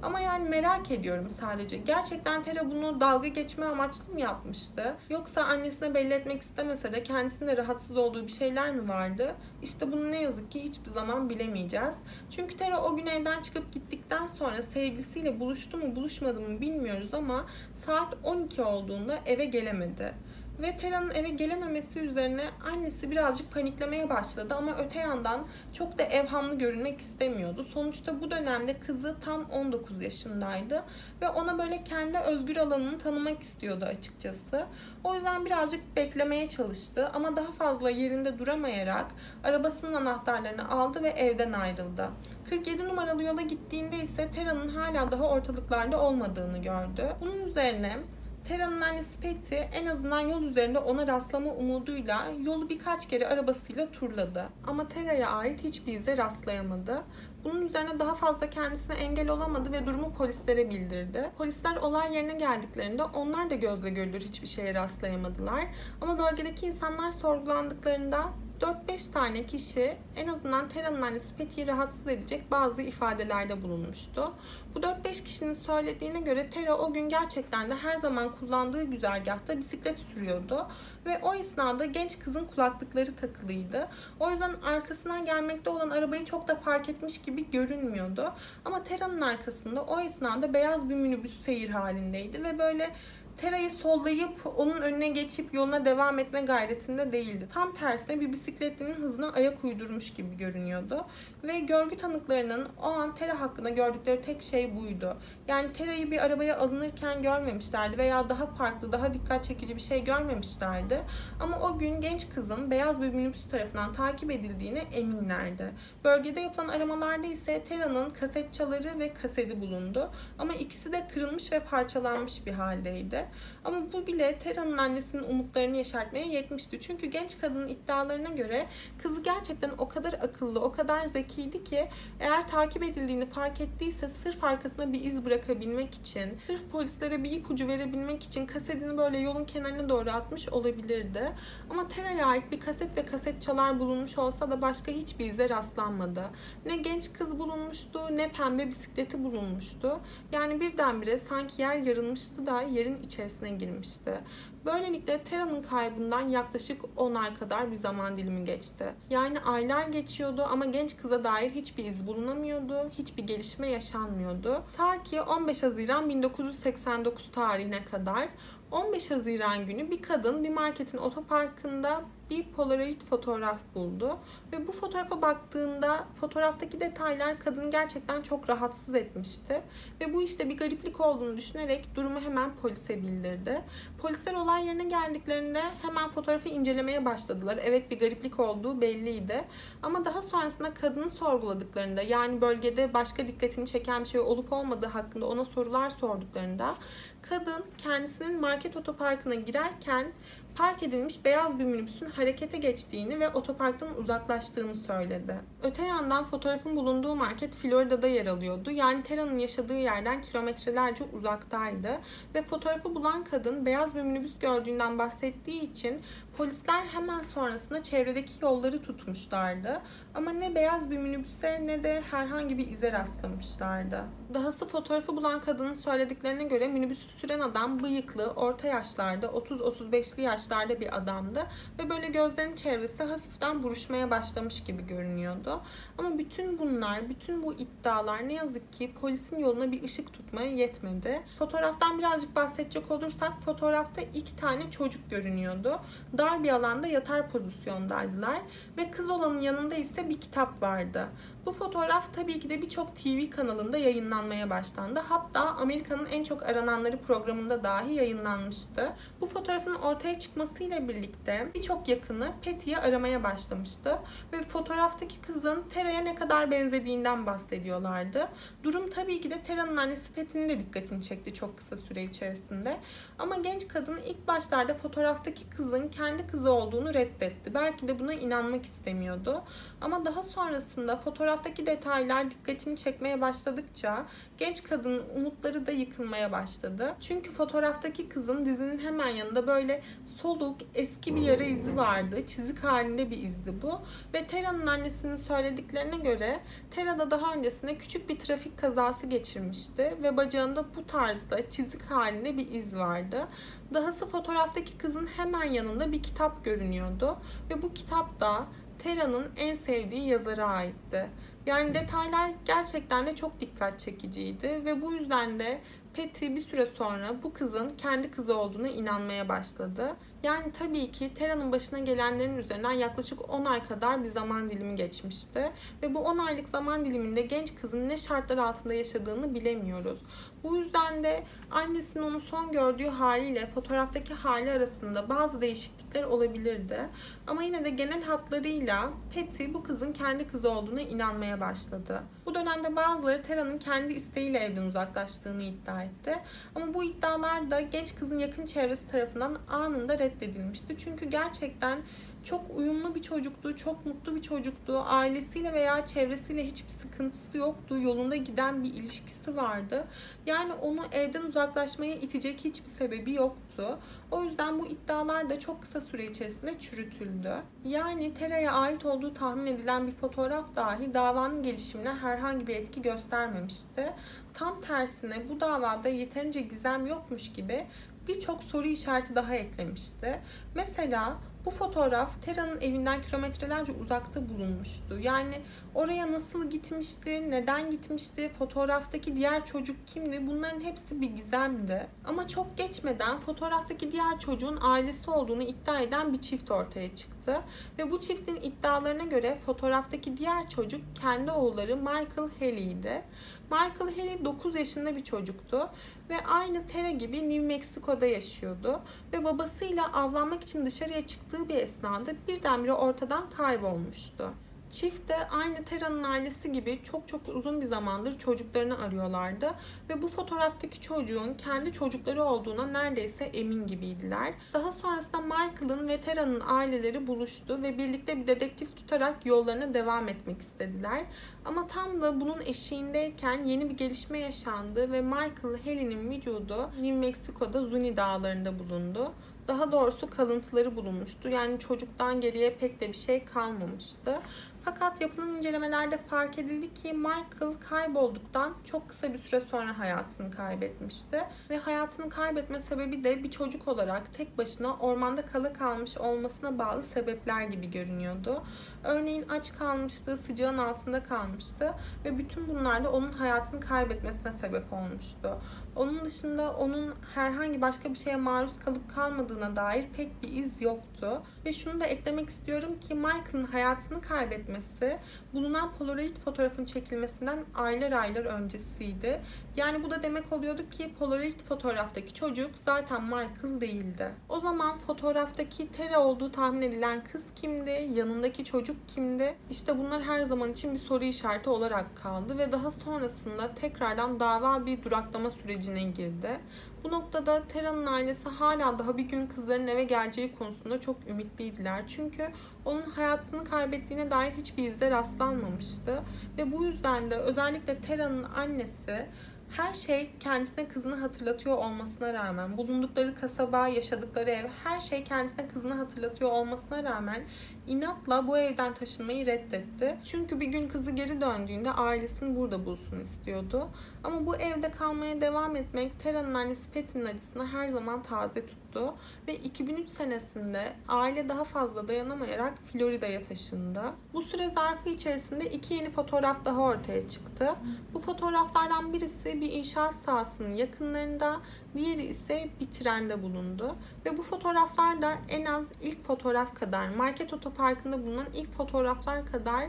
Ama 0.02 0.20
yani 0.20 0.48
merak 0.48 0.90
ediyorum 0.90 1.30
sadece. 1.30 1.91
Gerçekten 1.96 2.42
Tera 2.42 2.70
bunu 2.70 3.00
dalga 3.00 3.28
geçme 3.28 3.66
amaçlı 3.66 4.12
mı 4.12 4.20
yapmıştı? 4.20 4.96
Yoksa 5.10 5.44
annesine 5.44 5.94
belli 5.94 6.14
etmek 6.14 6.42
istemese 6.42 6.92
de 6.92 7.02
kendisinde 7.02 7.56
rahatsız 7.56 7.96
olduğu 7.96 8.26
bir 8.26 8.32
şeyler 8.32 8.72
mi 8.72 8.88
vardı? 8.88 9.34
İşte 9.62 9.92
bunu 9.92 10.10
ne 10.10 10.22
yazık 10.22 10.50
ki 10.50 10.62
hiçbir 10.62 10.90
zaman 10.90 11.30
bilemeyeceğiz. 11.30 11.98
Çünkü 12.30 12.56
Tera 12.56 12.82
o 12.82 12.96
gün 12.96 13.06
evden 13.06 13.42
çıkıp 13.42 13.72
gittikten 13.72 14.26
sonra 14.26 14.62
sevgilisiyle 14.62 15.40
buluştu 15.40 15.78
mu 15.78 15.96
buluşmadı 15.96 16.40
mı 16.40 16.60
bilmiyoruz 16.60 17.14
ama 17.14 17.46
saat 17.72 18.16
12 18.24 18.62
olduğunda 18.62 19.18
eve 19.26 19.44
gelemedi. 19.44 20.14
Ve 20.62 20.76
Tera'nın 20.76 21.10
eve 21.14 21.28
gelememesi 21.28 21.98
üzerine 21.98 22.44
annesi 22.72 23.10
birazcık 23.10 23.52
paniklemeye 23.52 24.10
başladı 24.10 24.54
ama 24.54 24.76
öte 24.76 24.98
yandan 24.98 25.46
çok 25.72 25.98
da 25.98 26.02
evhamlı 26.02 26.54
görünmek 26.58 27.00
istemiyordu. 27.00 27.64
Sonuçta 27.64 28.20
bu 28.20 28.30
dönemde 28.30 28.80
kızı 28.80 29.16
tam 29.20 29.44
19 29.44 30.02
yaşındaydı 30.02 30.84
ve 31.22 31.28
ona 31.28 31.58
böyle 31.58 31.84
kendi 31.84 32.18
özgür 32.18 32.56
alanını 32.56 32.98
tanımak 32.98 33.42
istiyordu 33.42 33.84
açıkçası. 33.84 34.66
O 35.04 35.14
yüzden 35.14 35.44
birazcık 35.44 35.96
beklemeye 35.96 36.48
çalıştı 36.48 37.08
ama 37.14 37.36
daha 37.36 37.52
fazla 37.52 37.90
yerinde 37.90 38.38
duramayarak 38.38 39.06
arabasının 39.44 39.92
anahtarlarını 39.92 40.70
aldı 40.70 41.02
ve 41.02 41.08
evden 41.08 41.52
ayrıldı. 41.52 42.08
47 42.50 42.88
numaralı 42.88 43.22
yola 43.22 43.42
gittiğinde 43.42 43.96
ise 43.96 44.30
Tera'nın 44.30 44.68
hala 44.68 45.12
daha 45.12 45.28
ortalıklarda 45.28 46.00
olmadığını 46.00 46.58
gördü. 46.58 47.12
Bunun 47.20 47.46
üzerine 47.46 47.98
Tera'nın 48.44 48.80
annesi 48.80 49.20
Patty 49.20 49.56
en 49.72 49.86
azından 49.86 50.20
yol 50.20 50.42
üzerinde 50.42 50.78
ona 50.78 51.06
rastlama 51.06 51.50
umuduyla 51.50 52.32
yolu 52.40 52.68
birkaç 52.68 53.08
kere 53.08 53.26
arabasıyla 53.26 53.90
turladı. 53.90 54.48
Ama 54.66 54.88
Tera'ya 54.88 55.30
ait 55.30 55.64
hiçbir 55.64 55.92
ize 55.92 56.16
rastlayamadı. 56.16 57.02
Bunun 57.44 57.66
üzerine 57.66 57.98
daha 57.98 58.14
fazla 58.14 58.50
kendisine 58.50 58.94
engel 58.94 59.28
olamadı 59.28 59.72
ve 59.72 59.86
durumu 59.86 60.14
polislere 60.14 60.70
bildirdi. 60.70 61.30
Polisler 61.38 61.76
olay 61.76 62.14
yerine 62.14 62.34
geldiklerinde 62.34 63.04
onlar 63.04 63.50
da 63.50 63.54
gözle 63.54 63.90
görülür 63.90 64.20
hiçbir 64.20 64.48
şeye 64.48 64.74
rastlayamadılar. 64.74 65.66
Ama 66.00 66.18
bölgedeki 66.18 66.66
insanlar 66.66 67.10
sorgulandıklarında 67.10 68.22
4-5 68.62 69.12
tane 69.12 69.46
kişi 69.46 69.96
en 70.16 70.28
azından 70.28 70.68
Tera'nın 70.68 71.02
annesi 71.02 71.36
Peti'yi 71.36 71.66
rahatsız 71.66 72.08
edecek 72.08 72.50
bazı 72.50 72.82
ifadelerde 72.82 73.62
bulunmuştu. 73.62 74.32
Bu 74.74 74.78
4-5 74.78 75.24
kişinin 75.24 75.52
söylediğine 75.52 76.20
göre 76.20 76.50
Tera 76.50 76.78
o 76.78 76.92
gün 76.92 77.08
gerçekten 77.08 77.70
de 77.70 77.74
her 77.74 77.96
zaman 77.96 78.36
kullandığı 78.36 78.84
güzergahta 78.84 79.58
bisiklet 79.58 79.98
sürüyordu. 79.98 80.66
Ve 81.06 81.18
o 81.22 81.34
esnada 81.34 81.84
genç 81.84 82.18
kızın 82.18 82.44
kulaklıkları 82.44 83.16
takılıydı. 83.16 83.88
O 84.20 84.30
yüzden 84.30 84.54
arkasından 84.64 85.24
gelmekte 85.24 85.70
olan 85.70 85.90
arabayı 85.90 86.24
çok 86.24 86.48
da 86.48 86.54
fark 86.54 86.88
etmiş 86.88 87.22
gibi 87.22 87.50
görünmüyordu. 87.50 88.32
Ama 88.64 88.84
Tera'nın 88.84 89.20
arkasında 89.20 89.82
o 89.82 90.00
esnada 90.00 90.54
beyaz 90.54 90.88
bir 90.88 90.94
minibüs 90.94 91.44
seyir 91.44 91.70
halindeydi 91.70 92.44
ve 92.44 92.58
böyle 92.58 92.90
Tera'yı 93.36 93.70
sollayıp 93.70 94.46
onun 94.56 94.82
önüne 94.82 95.08
geçip 95.08 95.54
yoluna 95.54 95.84
devam 95.84 96.18
etme 96.18 96.40
gayretinde 96.40 97.12
değildi. 97.12 97.48
Tam 97.52 97.74
tersine 97.74 98.20
bir 98.20 98.32
bisikletlinin 98.32 98.94
hızına 98.94 99.30
ayak 99.30 99.64
uydurmuş 99.64 100.12
gibi 100.12 100.36
görünüyordu. 100.36 101.06
Ve 101.44 101.60
görgü 101.60 101.96
tanıklarının 101.96 102.68
o 102.82 102.86
an 102.86 103.14
Tera 103.14 103.40
hakkında 103.40 103.68
gördükleri 103.68 104.22
tek 104.22 104.42
şey 104.42 104.76
buydu. 104.76 105.16
Yani 105.48 105.72
Tera'yı 105.72 106.10
bir 106.10 106.24
arabaya 106.24 106.58
alınırken 106.58 107.22
görmemişlerdi 107.22 107.98
veya 107.98 108.28
daha 108.28 108.46
farklı, 108.46 108.92
daha 108.92 109.14
dikkat 109.14 109.44
çekici 109.44 109.76
bir 109.76 109.80
şey 109.80 110.04
görmemişlerdi. 110.04 111.02
Ama 111.40 111.60
o 111.60 111.78
gün 111.78 112.00
genç 112.00 112.28
kızın 112.34 112.70
beyaz 112.70 113.02
bir 113.02 113.08
minibüs 113.08 113.48
tarafından 113.48 113.92
takip 113.92 114.30
edildiğine 114.30 114.78
eminlerdi. 114.78 115.72
Bölgede 116.04 116.40
yapılan 116.40 116.68
aramalarda 116.68 117.26
ise 117.26 117.64
Tera'nın 117.68 118.10
kaset 118.10 118.52
çaları 118.52 118.98
ve 118.98 119.14
kaseti 119.14 119.60
bulundu. 119.60 120.10
Ama 120.38 120.54
ikisi 120.54 120.92
de 120.92 121.08
kırılmış 121.14 121.52
ve 121.52 121.60
parçalanmış 121.60 122.46
bir 122.46 122.52
haldeydi. 122.52 123.21
Ama 123.64 123.92
bu 123.92 124.06
bile 124.06 124.38
Tera'nın 124.38 124.78
annesinin 124.78 125.22
umutlarını 125.22 125.76
yeşertmeye 125.76 126.26
yetmişti. 126.26 126.80
Çünkü 126.80 127.06
genç 127.06 127.40
kadının 127.40 127.68
iddialarına 127.68 128.28
göre 128.28 128.66
kızı 128.98 129.22
gerçekten 129.22 129.70
o 129.78 129.88
kadar 129.88 130.12
akıllı, 130.12 130.60
o 130.60 130.72
kadar 130.72 131.06
zekiydi 131.06 131.64
ki 131.64 131.88
eğer 132.20 132.48
takip 132.48 132.82
edildiğini 132.82 133.26
fark 133.26 133.60
ettiyse 133.60 134.08
sırf 134.08 134.44
arkasına 134.44 134.92
bir 134.92 135.04
iz 135.04 135.24
bırakabilmek 135.24 135.94
için, 135.94 136.38
sırf 136.46 136.70
polislere 136.70 137.24
bir 137.24 137.30
ipucu 137.30 137.68
verebilmek 137.68 138.22
için 138.22 138.46
kasetini 138.46 138.98
böyle 138.98 139.18
yolun 139.18 139.44
kenarına 139.44 139.88
doğru 139.88 140.10
atmış 140.10 140.48
olabilirdi. 140.48 141.32
Ama 141.70 141.88
Tera'ya 141.88 142.26
ait 142.26 142.52
bir 142.52 142.60
kaset 142.60 142.96
ve 142.96 143.06
kaset 143.06 143.42
çalar 143.42 143.78
bulunmuş 143.78 144.18
olsa 144.18 144.50
da 144.50 144.62
başka 144.62 144.92
hiçbir 144.92 145.26
ize 145.26 145.48
rastlanmadı. 145.48 146.24
Ne 146.66 146.76
genç 146.76 147.12
kız 147.12 147.38
bulunmuştu 147.38 148.00
ne 148.16 148.28
pembe 148.28 148.66
bisikleti 148.66 149.24
bulunmuştu. 149.24 150.00
Yani 150.32 150.60
birdenbire 150.60 151.18
sanki 151.18 151.62
yer 151.62 151.76
yarılmıştı 151.76 152.46
da 152.46 152.62
yerin 152.62 153.02
içerisine 153.12 153.50
girmişti. 153.50 154.20
Böylelikle 154.64 155.24
Tera'nın 155.24 155.62
kaybından 155.62 156.28
yaklaşık 156.28 156.82
10 156.96 157.14
ay 157.14 157.34
kadar 157.34 157.70
bir 157.70 157.76
zaman 157.76 158.18
dilimi 158.18 158.44
geçti. 158.44 158.94
Yani 159.10 159.40
aylar 159.40 159.88
geçiyordu 159.88 160.46
ama 160.50 160.64
genç 160.64 160.96
kıza 160.96 161.24
dair 161.24 161.50
hiçbir 161.50 161.84
iz 161.84 162.06
bulunamıyordu, 162.06 162.90
hiçbir 162.98 163.22
gelişme 163.22 163.68
yaşanmıyordu. 163.68 164.64
Ta 164.76 165.02
ki 165.02 165.22
15 165.22 165.62
Haziran 165.62 166.08
1989 166.08 167.30
tarihine 167.32 167.84
kadar 167.84 168.28
15 168.70 169.10
Haziran 169.10 169.66
günü 169.66 169.90
bir 169.90 170.02
kadın 170.02 170.44
bir 170.44 170.50
marketin 170.50 170.98
otoparkında 170.98 172.02
bir 172.30 172.44
polaroid 172.44 173.02
fotoğraf 173.02 173.58
buldu. 173.74 174.18
Ve 174.52 174.66
bu 174.66 174.72
fotoğrafa 174.72 175.22
baktığında 175.22 176.06
fotoğraftaki 176.20 176.80
detaylar 176.80 177.38
kadını 177.38 177.70
gerçekten 177.70 178.22
çok 178.22 178.50
rahatsız 178.50 178.94
etmişti. 178.94 179.62
Ve 180.00 180.14
bu 180.14 180.22
işte 180.22 180.48
bir 180.48 180.56
gariplik 180.56 181.00
olduğunu 181.00 181.36
düşünerek 181.36 181.88
durumu 181.94 182.20
hemen 182.20 182.50
polise 182.62 183.02
bildirdi. 183.02 183.62
Polisler 183.98 184.34
olay 184.34 184.66
yerine 184.66 184.84
geldiklerinde 184.84 185.62
hemen 185.82 186.08
fotoğrafı 186.08 186.48
incelemeye 186.48 187.04
başladılar. 187.04 187.58
Evet 187.64 187.90
bir 187.90 187.98
gariplik 187.98 188.40
olduğu 188.40 188.80
belliydi. 188.80 189.44
Ama 189.82 190.04
daha 190.04 190.22
sonrasında 190.22 190.74
kadını 190.74 191.08
sorguladıklarında 191.10 192.02
yani 192.02 192.40
bölgede 192.40 192.94
başka 192.94 193.26
dikkatini 193.26 193.66
çeken 193.66 194.00
bir 194.00 194.08
şey 194.08 194.20
olup 194.20 194.52
olmadığı 194.52 194.86
hakkında 194.86 195.26
ona 195.26 195.44
sorular 195.44 195.90
sorduklarında 195.90 196.74
kadın 197.22 197.64
kendisinin 197.78 198.40
market 198.40 198.76
otoparkına 198.76 199.34
girerken 199.34 200.12
park 200.54 200.82
edilmiş 200.82 201.24
beyaz 201.24 201.58
bir 201.58 201.64
minibüsün 201.64 202.06
harekete 202.10 202.58
geçtiğini 202.58 203.20
ve 203.20 203.28
otoparktan 203.28 203.96
uzaklaştığını 203.96 204.74
söyledi. 204.74 205.40
Öte 205.62 205.86
yandan 205.86 206.24
fotoğrafın 206.24 206.76
bulunduğu 206.76 207.16
market 207.16 207.54
Florida'da 207.54 208.06
yer 208.06 208.26
alıyordu. 208.26 208.70
Yani 208.70 209.02
Tera'nın 209.02 209.38
yaşadığı 209.38 209.78
yerden 209.78 210.22
kilometrelerce 210.22 211.04
uzaktaydı. 211.12 212.00
Ve 212.34 212.42
fotoğrafı 212.42 212.94
bulan 212.94 213.24
kadın 213.24 213.66
beyaz 213.66 213.94
bir 213.94 214.02
minibüs 214.02 214.38
gördüğünden 214.38 214.98
bahsettiği 214.98 215.62
için 215.62 216.02
polisler 216.36 216.84
hemen 216.84 217.22
sonrasında 217.22 217.82
çevredeki 217.82 218.32
yolları 218.42 218.82
tutmuşlardı. 218.82 219.80
Ama 220.14 220.30
ne 220.30 220.54
beyaz 220.54 220.90
bir 220.90 220.98
minibüse 220.98 221.66
ne 221.66 221.84
de 221.84 222.02
herhangi 222.10 222.58
bir 222.58 222.68
ize 222.68 222.92
rastlamışlardı. 222.92 224.04
Dahası 224.34 224.68
fotoğrafı 224.68 225.16
bulan 225.16 225.40
kadının 225.40 225.74
söylediklerine 225.74 226.44
göre 226.44 226.68
minibüsü 226.68 227.08
süren 227.08 227.40
adam 227.40 227.82
bıyıklı, 227.82 228.26
orta 228.26 228.66
yaşlarda, 228.66 229.26
30-35'li 229.26 230.22
yaşlarda 230.22 230.80
bir 230.80 230.96
adamdı. 230.96 231.46
Ve 231.78 231.90
böyle 231.90 232.08
gözlerinin 232.08 232.56
çevresi 232.56 233.02
hafiften 233.02 233.62
buruşmaya 233.62 234.10
başlamış 234.10 234.64
gibi 234.64 234.86
görünüyordu. 234.86 235.62
Ama 235.98 236.18
bütün 236.18 236.58
bunlar, 236.58 237.08
bütün 237.08 237.42
bu 237.42 237.54
iddialar 237.54 238.28
ne 238.28 238.32
yazık 238.32 238.72
ki 238.72 238.92
polisin 239.00 239.38
yoluna 239.38 239.72
bir 239.72 239.82
ışık 239.82 240.12
tutmaya 240.12 240.50
yetmedi. 240.50 241.22
Fotoğraftan 241.38 241.98
birazcık 241.98 242.36
bahsedecek 242.36 242.90
olursak 242.90 243.32
fotoğrafta 243.44 244.02
iki 244.14 244.36
tane 244.36 244.70
çocuk 244.70 245.10
görünüyordu. 245.10 245.80
Dar 246.22 246.42
bir 246.42 246.50
alanda 246.50 246.86
yatar 246.86 247.28
pozisyondaydılar 247.28 248.38
ve 248.76 248.90
kız 248.90 249.10
olanın 249.10 249.40
yanında 249.40 249.74
ise 249.74 250.08
bir 250.08 250.20
kitap 250.20 250.62
vardı. 250.62 251.08
Bu 251.46 251.52
fotoğraf 251.52 252.14
tabii 252.14 252.40
ki 252.40 252.50
de 252.50 252.62
birçok 252.62 252.96
TV 252.96 253.30
kanalında 253.30 253.78
yayınlanmaya 253.78 254.50
başlandı. 254.50 255.00
Hatta 255.08 255.40
Amerika'nın 255.40 256.06
en 256.06 256.24
çok 256.24 256.42
arananları 256.42 256.98
programında 256.98 257.64
dahi 257.64 257.94
yayınlanmıştı. 257.94 258.92
Bu 259.20 259.26
fotoğrafın 259.26 259.74
ortaya 259.74 260.18
çıkmasıyla 260.18 260.88
birlikte 260.88 261.48
birçok 261.54 261.88
yakını 261.88 262.32
Patty'yi 262.44 262.78
aramaya 262.78 263.22
başlamıştı. 263.22 263.98
Ve 264.32 264.44
fotoğraftaki 264.44 265.20
kızın 265.20 265.64
Tera'ya 265.70 266.00
ne 266.00 266.14
kadar 266.14 266.50
benzediğinden 266.50 267.26
bahsediyorlardı. 267.26 268.28
Durum 268.62 268.90
tabii 268.90 269.20
ki 269.20 269.30
de 269.30 269.42
Tera'nın 269.42 269.76
annesi 269.76 270.12
Patty'nin 270.12 270.48
de 270.48 270.58
dikkatini 270.58 271.02
çekti 271.02 271.34
çok 271.34 271.58
kısa 271.58 271.76
süre 271.76 272.02
içerisinde. 272.02 272.76
Ama 273.18 273.36
genç 273.36 273.68
kadın 273.68 273.96
ilk 273.96 274.28
başlarda 274.28 274.74
fotoğraftaki 274.74 275.50
kızın 275.50 275.88
kendi 275.88 276.26
kızı 276.26 276.52
olduğunu 276.52 276.94
reddetti. 276.94 277.54
Belki 277.54 277.88
de 277.88 277.98
buna 277.98 278.14
inanmak 278.14 278.64
istemiyordu. 278.64 279.42
Ama 279.80 280.04
daha 280.04 280.22
sonrasında 280.22 280.96
fotoğraftaki 281.32 281.66
detaylar 281.66 282.30
dikkatini 282.30 282.76
çekmeye 282.76 283.20
başladıkça 283.20 284.06
genç 284.38 284.62
kadının 284.62 285.02
umutları 285.16 285.66
da 285.66 285.72
yıkılmaya 285.72 286.32
başladı. 286.32 286.94
Çünkü 287.00 287.30
fotoğraftaki 287.30 288.08
kızın 288.08 288.46
dizinin 288.46 288.78
hemen 288.78 289.08
yanında 289.08 289.46
böyle 289.46 289.82
soluk, 290.22 290.56
eski 290.74 291.16
bir 291.16 291.20
yara 291.20 291.44
izi 291.44 291.76
vardı. 291.76 292.26
Çizik 292.26 292.64
halinde 292.64 293.10
bir 293.10 293.18
izdi 293.18 293.54
bu. 293.62 293.80
Ve 294.14 294.26
Tera'nın 294.26 294.66
annesinin 294.66 295.16
söylediklerine 295.16 295.96
göre 295.96 296.40
Tera 296.70 296.98
da 296.98 297.10
daha 297.10 297.34
öncesinde 297.34 297.78
küçük 297.78 298.08
bir 298.08 298.18
trafik 298.18 298.58
kazası 298.58 299.06
geçirmişti 299.06 299.96
ve 300.02 300.16
bacağında 300.16 300.74
bu 300.76 300.86
tarzda 300.86 301.50
çizik 301.50 301.82
halinde 301.90 302.36
bir 302.36 302.50
iz 302.50 302.76
vardı. 302.76 303.28
Dahası 303.74 304.08
fotoğraftaki 304.08 304.78
kızın 304.78 305.06
hemen 305.06 305.44
yanında 305.44 305.92
bir 305.92 306.02
kitap 306.02 306.44
görünüyordu 306.44 307.18
ve 307.50 307.62
bu 307.62 307.74
kitap 307.74 308.20
da 308.20 308.46
Tera'nın 308.82 309.32
en 309.36 309.54
sevdiği 309.54 310.08
yazara 310.08 310.46
aitti. 310.46 311.10
Yani 311.46 311.74
detaylar 311.74 312.30
gerçekten 312.44 313.06
de 313.06 313.16
çok 313.16 313.40
dikkat 313.40 313.80
çekiciydi 313.80 314.62
ve 314.64 314.82
bu 314.82 314.92
yüzden 314.92 315.38
de 315.38 315.60
Patty 315.96 316.26
bir 316.26 316.40
süre 316.40 316.66
sonra 316.66 317.22
bu 317.22 317.32
kızın 317.32 317.68
kendi 317.68 318.10
kızı 318.10 318.38
olduğuna 318.38 318.68
inanmaya 318.68 319.28
başladı. 319.28 319.96
Yani 320.22 320.52
tabii 320.52 320.90
ki 320.90 321.14
Tera'nın 321.14 321.52
başına 321.52 321.78
gelenlerin 321.78 322.36
üzerinden 322.36 322.70
yaklaşık 322.72 323.30
10 323.30 323.44
ay 323.44 323.66
kadar 323.68 324.04
bir 324.04 324.08
zaman 324.08 324.50
dilimi 324.50 324.76
geçmişti. 324.76 325.52
Ve 325.82 325.94
bu 325.94 325.98
10 325.98 326.18
aylık 326.18 326.48
zaman 326.48 326.84
diliminde 326.84 327.22
genç 327.22 327.54
kızın 327.54 327.88
ne 327.88 327.96
şartlar 327.96 328.38
altında 328.38 328.74
yaşadığını 328.74 329.34
bilemiyoruz. 329.34 329.98
Bu 330.44 330.56
yüzden 330.56 331.04
de 331.04 331.24
annesinin 331.50 332.02
onu 332.02 332.20
son 332.20 332.52
gördüğü 332.52 332.88
haliyle 332.88 333.46
fotoğraftaki 333.46 334.14
hali 334.14 334.50
arasında 334.50 335.08
bazı 335.08 335.40
değişiklikler 335.40 336.02
olabilirdi. 336.02 336.88
Ama 337.26 337.42
yine 337.42 337.64
de 337.64 337.70
genel 337.70 338.02
hatlarıyla 338.02 338.90
Patty 339.14 339.44
bu 339.54 339.62
kızın 339.62 339.92
kendi 339.92 340.28
kızı 340.28 340.50
olduğuna 340.50 340.80
inanmaya 340.80 341.40
başladı. 341.40 342.02
Bu 342.26 342.34
dönemde 342.34 342.76
bazıları 342.76 343.22
Tera'nın 343.22 343.58
kendi 343.58 343.92
isteğiyle 343.92 344.38
evden 344.38 344.62
uzaklaştığını 344.62 345.42
iddia 345.42 345.81
etti. 345.82 346.14
Ama 346.54 346.74
bu 346.74 346.84
iddialar 346.84 347.50
da 347.50 347.60
genç 347.60 347.94
kızın 347.94 348.18
yakın 348.18 348.46
çevresi 348.46 348.88
tarafından 348.88 349.38
anında 349.50 349.98
reddedilmişti. 349.98 350.78
Çünkü 350.78 351.06
gerçekten 351.06 351.78
çok 352.24 352.40
uyumlu 352.56 352.94
bir 352.94 353.02
çocuktu, 353.02 353.56
çok 353.56 353.86
mutlu 353.86 354.14
bir 354.14 354.22
çocuktu. 354.22 354.82
Ailesiyle 354.86 355.52
veya 355.52 355.86
çevresiyle 355.86 356.46
hiçbir 356.46 356.70
sıkıntısı 356.70 357.38
yoktu. 357.38 357.78
Yolunda 357.80 358.16
giden 358.16 358.64
bir 358.64 358.74
ilişkisi 358.74 359.36
vardı. 359.36 359.84
Yani 360.26 360.52
onu 360.52 360.80
evden 360.92 361.22
uzaklaşmaya 361.22 361.94
itecek 361.94 362.44
hiçbir 362.44 362.68
sebebi 362.68 363.12
yoktu. 363.14 363.78
O 364.10 364.22
yüzden 364.22 364.58
bu 364.58 364.66
iddialar 364.66 365.30
da 365.30 365.38
çok 365.38 365.62
kısa 365.62 365.80
süre 365.80 366.06
içerisinde 366.06 366.58
çürütüldü. 366.58 367.34
Yani 367.64 368.14
Tera'ya 368.14 368.52
ait 368.52 368.86
olduğu 368.86 369.14
tahmin 369.14 369.46
edilen 369.46 369.86
bir 369.86 369.92
fotoğraf 369.92 370.56
dahi 370.56 370.94
davanın 370.94 371.42
gelişimine 371.42 371.92
herhangi 371.92 372.46
bir 372.46 372.56
etki 372.56 372.82
göstermemişti. 372.82 373.92
Tam 374.34 374.60
tersine 374.60 375.28
bu 375.28 375.40
davada 375.40 375.88
yeterince 375.88 376.40
gizem 376.40 376.86
yokmuş 376.86 377.32
gibi 377.32 377.66
birçok 378.08 378.44
soru 378.44 378.66
işareti 378.66 379.14
daha 379.14 379.34
eklemişti. 379.34 380.20
Mesela 380.54 381.18
bu 381.44 381.50
fotoğraf 381.50 382.22
Tera'nın 382.22 382.60
evinden 382.60 383.02
kilometrelerce 383.02 383.72
uzakta 383.72 384.28
bulunmuştu. 384.28 384.98
Yani 384.98 385.42
oraya 385.74 386.12
nasıl 386.12 386.50
gitmişti, 386.50 387.30
neden 387.30 387.70
gitmişti, 387.70 388.28
fotoğraftaki 388.38 389.16
diğer 389.16 389.44
çocuk 389.44 389.76
kimdi 389.86 390.26
bunların 390.26 390.60
hepsi 390.60 391.00
bir 391.00 391.10
gizemdi. 391.10 391.86
Ama 392.04 392.28
çok 392.28 392.58
geçmeden 392.58 393.18
fotoğraftaki 393.18 393.92
diğer 393.92 394.18
çocuğun 394.18 394.58
ailesi 394.62 395.10
olduğunu 395.10 395.42
iddia 395.42 395.80
eden 395.80 396.12
bir 396.12 396.20
çift 396.20 396.50
ortaya 396.50 396.96
çıktı. 396.96 397.40
Ve 397.78 397.90
bu 397.90 398.00
çiftin 398.00 398.36
iddialarına 398.36 399.04
göre 399.04 399.38
fotoğraftaki 399.46 400.16
diğer 400.16 400.48
çocuk 400.48 400.80
kendi 401.00 401.30
oğulları 401.30 401.76
Michael 401.76 402.30
Haley'di. 402.38 403.02
Michael 403.52 403.96
Haley 403.96 404.24
9 404.24 404.54
yaşında 404.54 404.96
bir 404.96 405.04
çocuktu 405.04 405.68
ve 406.10 406.26
aynı 406.26 406.66
Tera 406.66 406.90
gibi 406.90 407.28
New 407.28 407.46
Mexico'da 407.46 408.06
yaşıyordu 408.06 408.80
ve 409.12 409.24
babasıyla 409.24 409.92
avlanmak 409.92 410.42
için 410.42 410.66
dışarıya 410.66 411.06
çıktığı 411.06 411.48
bir 411.48 411.54
esnada 411.54 412.12
birdenbire 412.28 412.72
ortadan 412.72 413.30
kaybolmuştu. 413.30 414.34
Çift 414.72 415.08
de 415.08 415.28
aynı 415.28 415.64
Tera'nın 415.64 416.02
ailesi 416.02 416.52
gibi 416.52 416.80
çok 416.82 417.08
çok 417.08 417.28
uzun 417.28 417.60
bir 417.60 417.66
zamandır 417.66 418.18
çocuklarını 418.18 418.78
arıyorlardı 418.78 419.50
ve 419.88 420.02
bu 420.02 420.08
fotoğraftaki 420.08 420.80
çocuğun 420.80 421.34
kendi 421.34 421.72
çocukları 421.72 422.24
olduğuna 422.24 422.66
neredeyse 422.66 423.24
emin 423.24 423.66
gibiydiler. 423.66 424.34
Daha 424.52 424.72
sonrasında 424.72 425.20
Michael'ın 425.20 425.88
ve 425.88 426.00
Tera'nın 426.00 426.42
aileleri 426.46 427.06
buluştu 427.06 427.62
ve 427.62 427.78
birlikte 427.78 428.16
bir 428.16 428.26
dedektif 428.26 428.76
tutarak 428.76 429.26
yollarına 429.26 429.74
devam 429.74 430.08
etmek 430.08 430.40
istediler. 430.40 431.04
Ama 431.44 431.66
tam 431.66 432.02
da 432.02 432.20
bunun 432.20 432.40
eşiğindeyken 432.40 433.44
yeni 433.44 433.70
bir 433.70 433.76
gelişme 433.76 434.18
yaşandı 434.18 434.92
ve 434.92 435.00
Michael 435.00 435.60
Haley'nin 435.64 436.10
vücudu 436.10 436.70
New 436.80 436.96
Mexico'da 436.96 437.64
Zuni 437.64 437.96
dağlarında 437.96 438.58
bulundu. 438.58 439.12
Daha 439.48 439.72
doğrusu 439.72 440.10
kalıntıları 440.10 440.76
bulunmuştu. 440.76 441.28
Yani 441.28 441.58
çocuktan 441.58 442.20
geriye 442.20 442.54
pek 442.54 442.80
de 442.80 442.88
bir 442.88 442.96
şey 442.96 443.24
kalmamıştı. 443.24 444.20
Fakat 444.64 445.00
yapılan 445.00 445.36
incelemelerde 445.36 445.98
fark 445.98 446.38
edildi 446.38 446.74
ki 446.74 446.92
Michael 446.92 447.52
kaybolduktan 447.70 448.54
çok 448.64 448.88
kısa 448.88 449.12
bir 449.12 449.18
süre 449.18 449.40
sonra 449.40 449.78
hayatını 449.78 450.30
kaybetmişti. 450.30 451.22
Ve 451.50 451.58
hayatını 451.58 452.08
kaybetme 452.08 452.60
sebebi 452.60 453.04
de 453.04 453.24
bir 453.24 453.30
çocuk 453.30 453.68
olarak 453.68 454.14
tek 454.14 454.38
başına 454.38 454.76
ormanda 454.76 455.26
kala 455.26 455.52
kalmış 455.52 455.98
olmasına 455.98 456.58
bağlı 456.58 456.82
sebepler 456.82 457.42
gibi 457.42 457.70
görünüyordu. 457.70 458.42
Örneğin 458.84 459.28
aç 459.28 459.52
kalmıştı, 459.52 460.16
sıcağın 460.16 460.58
altında 460.58 461.02
kalmıştı 461.02 461.74
ve 462.04 462.18
bütün 462.18 462.48
bunlar 462.48 462.84
da 462.84 462.92
onun 462.92 463.12
hayatını 463.12 463.60
kaybetmesine 463.60 464.32
sebep 464.32 464.72
olmuştu. 464.72 465.38
Onun 465.76 466.04
dışında 466.04 466.52
onun 466.52 466.94
herhangi 467.14 467.60
başka 467.60 467.90
bir 467.90 467.98
şeye 467.98 468.16
maruz 468.16 468.58
kalıp 468.58 468.94
kalmadığına 468.94 469.56
dair 469.56 469.84
pek 469.96 470.22
bir 470.22 470.32
iz 470.32 470.62
yoktu. 470.62 471.22
Ve 471.44 471.52
şunu 471.52 471.80
da 471.80 471.86
eklemek 471.86 472.28
istiyorum 472.28 472.80
ki 472.80 472.94
Michael'ın 472.94 473.44
hayatını 473.44 474.00
kaybetmesi 474.00 474.98
bulunan 475.32 475.74
Polaroid 475.74 476.16
fotoğrafın 476.16 476.64
çekilmesinden 476.64 477.44
aylar 477.54 477.92
aylar 477.92 478.24
öncesiydi. 478.24 479.20
Yani 479.56 479.84
bu 479.84 479.90
da 479.90 480.02
demek 480.02 480.32
oluyordu 480.32 480.70
ki 480.70 480.94
Polaroid 480.98 481.40
fotoğraftaki 481.40 482.14
çocuk 482.14 482.50
zaten 482.54 483.04
Michael 483.04 483.60
değildi. 483.60 484.10
O 484.28 484.40
zaman 484.40 484.78
fotoğraftaki 484.78 485.72
Tera 485.72 486.00
olduğu 486.00 486.32
tahmin 486.32 486.62
edilen 486.62 487.04
kız 487.12 487.26
kimdi? 487.36 487.90
Yanındaki 487.94 488.44
çocuk 488.44 488.71
kimdi? 488.94 489.34
İşte 489.50 489.78
bunlar 489.78 490.02
her 490.02 490.20
zaman 490.20 490.52
için 490.52 490.74
bir 490.74 490.78
soru 490.78 491.04
işareti 491.04 491.50
olarak 491.50 491.96
kaldı 491.96 492.38
ve 492.38 492.52
daha 492.52 492.70
sonrasında 492.70 493.54
tekrardan 493.54 494.20
dava 494.20 494.66
bir 494.66 494.82
duraklama 494.82 495.30
sürecine 495.30 495.82
girdi. 495.82 496.40
Bu 496.84 496.90
noktada 496.90 497.42
Tera'nın 497.48 497.86
ailesi 497.86 498.28
hala 498.28 498.78
daha 498.78 498.96
bir 498.96 499.02
gün 499.02 499.26
kızların 499.26 499.66
eve 499.66 499.84
geleceği 499.84 500.34
konusunda 500.34 500.80
çok 500.80 500.96
ümitliydiler. 501.08 501.84
Çünkü 501.88 502.28
onun 502.64 502.82
hayatını 502.82 503.44
kaybettiğine 503.44 504.10
dair 504.10 504.32
hiçbir 504.32 504.68
izle 504.68 504.90
rastlanmamıştı. 504.90 506.02
Ve 506.38 506.52
bu 506.52 506.64
yüzden 506.64 507.10
de 507.10 507.16
özellikle 507.16 507.78
Tera'nın 507.78 508.24
annesi 508.24 509.06
her 509.56 509.74
şey 509.74 510.10
kendisine 510.20 510.68
kızını 510.68 510.96
hatırlatıyor 510.96 511.56
olmasına 511.56 512.14
rağmen, 512.14 512.56
bulundukları 512.56 513.14
kasaba, 513.14 513.68
yaşadıkları 513.68 514.30
ev, 514.30 514.48
her 514.64 514.80
şey 514.80 515.04
kendisine 515.04 515.48
kızını 515.48 515.74
hatırlatıyor 515.74 516.30
olmasına 516.30 516.84
rağmen 516.84 517.22
inatla 517.66 518.28
bu 518.28 518.38
evden 518.38 518.74
taşınmayı 518.74 519.26
reddetti. 519.26 519.96
Çünkü 520.04 520.40
bir 520.40 520.46
gün 520.46 520.68
kızı 520.68 520.90
geri 520.90 521.20
döndüğünde 521.20 521.70
ailesini 521.70 522.36
burada 522.36 522.66
bulsun 522.66 523.00
istiyordu. 523.00 523.68
Ama 524.04 524.26
bu 524.26 524.36
evde 524.36 524.70
kalmaya 524.70 525.20
devam 525.20 525.56
etmek 525.56 526.00
Tera'nın 526.00 526.34
annesi 526.34 526.70
Patty'nin 526.70 527.06
acısını 527.06 527.46
her 527.46 527.68
zaman 527.68 528.02
taze 528.02 528.46
tuttu 528.46 528.61
çocuktu 528.72 528.94
ve 529.28 529.34
2003 529.34 529.88
senesinde 529.88 530.72
aile 530.88 531.28
daha 531.28 531.44
fazla 531.44 531.88
dayanamayarak 531.88 532.54
Florida'ya 532.72 533.22
taşındı. 533.22 533.82
Bu 534.12 534.22
süre 534.22 534.50
zarfı 534.50 534.88
içerisinde 534.88 535.50
iki 535.50 535.74
yeni 535.74 535.90
fotoğraf 535.90 536.44
daha 536.44 536.60
ortaya 536.60 537.08
çıktı. 537.08 537.54
Bu 537.94 537.98
fotoğraflardan 537.98 538.92
birisi 538.92 539.40
bir 539.40 539.52
inşaat 539.52 539.94
sahasının 539.94 540.54
yakınlarında, 540.54 541.40
diğeri 541.74 542.04
ise 542.04 542.48
bir 542.60 542.66
trende 542.66 543.22
bulundu. 543.22 543.76
Ve 544.06 544.18
bu 544.18 544.22
fotoğraflar 544.22 545.02
da 545.02 545.18
en 545.28 545.44
az 545.44 545.68
ilk 545.82 546.04
fotoğraf 546.04 546.54
kadar, 546.54 546.88
market 546.88 547.32
otoparkında 547.32 548.02
bulunan 548.02 548.26
ilk 548.34 548.52
fotoğraflar 548.52 549.32
kadar 549.32 549.64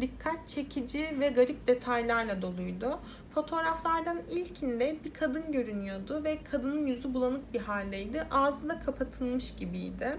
dikkat 0.00 0.48
çekici 0.48 1.16
ve 1.20 1.28
garip 1.28 1.68
detaylarla 1.68 2.42
doluydu. 2.42 2.98
Fotoğraflardan 3.38 4.18
ilkinde 4.30 4.96
bir 5.04 5.14
kadın 5.14 5.52
görünüyordu 5.52 6.24
ve 6.24 6.38
kadının 6.50 6.86
yüzü 6.86 7.14
bulanık 7.14 7.52
bir 7.54 7.60
haldeydi. 7.60 8.22
Ağzı 8.30 8.68
da 8.68 8.80
kapatılmış 8.80 9.54
gibiydi. 9.54 10.18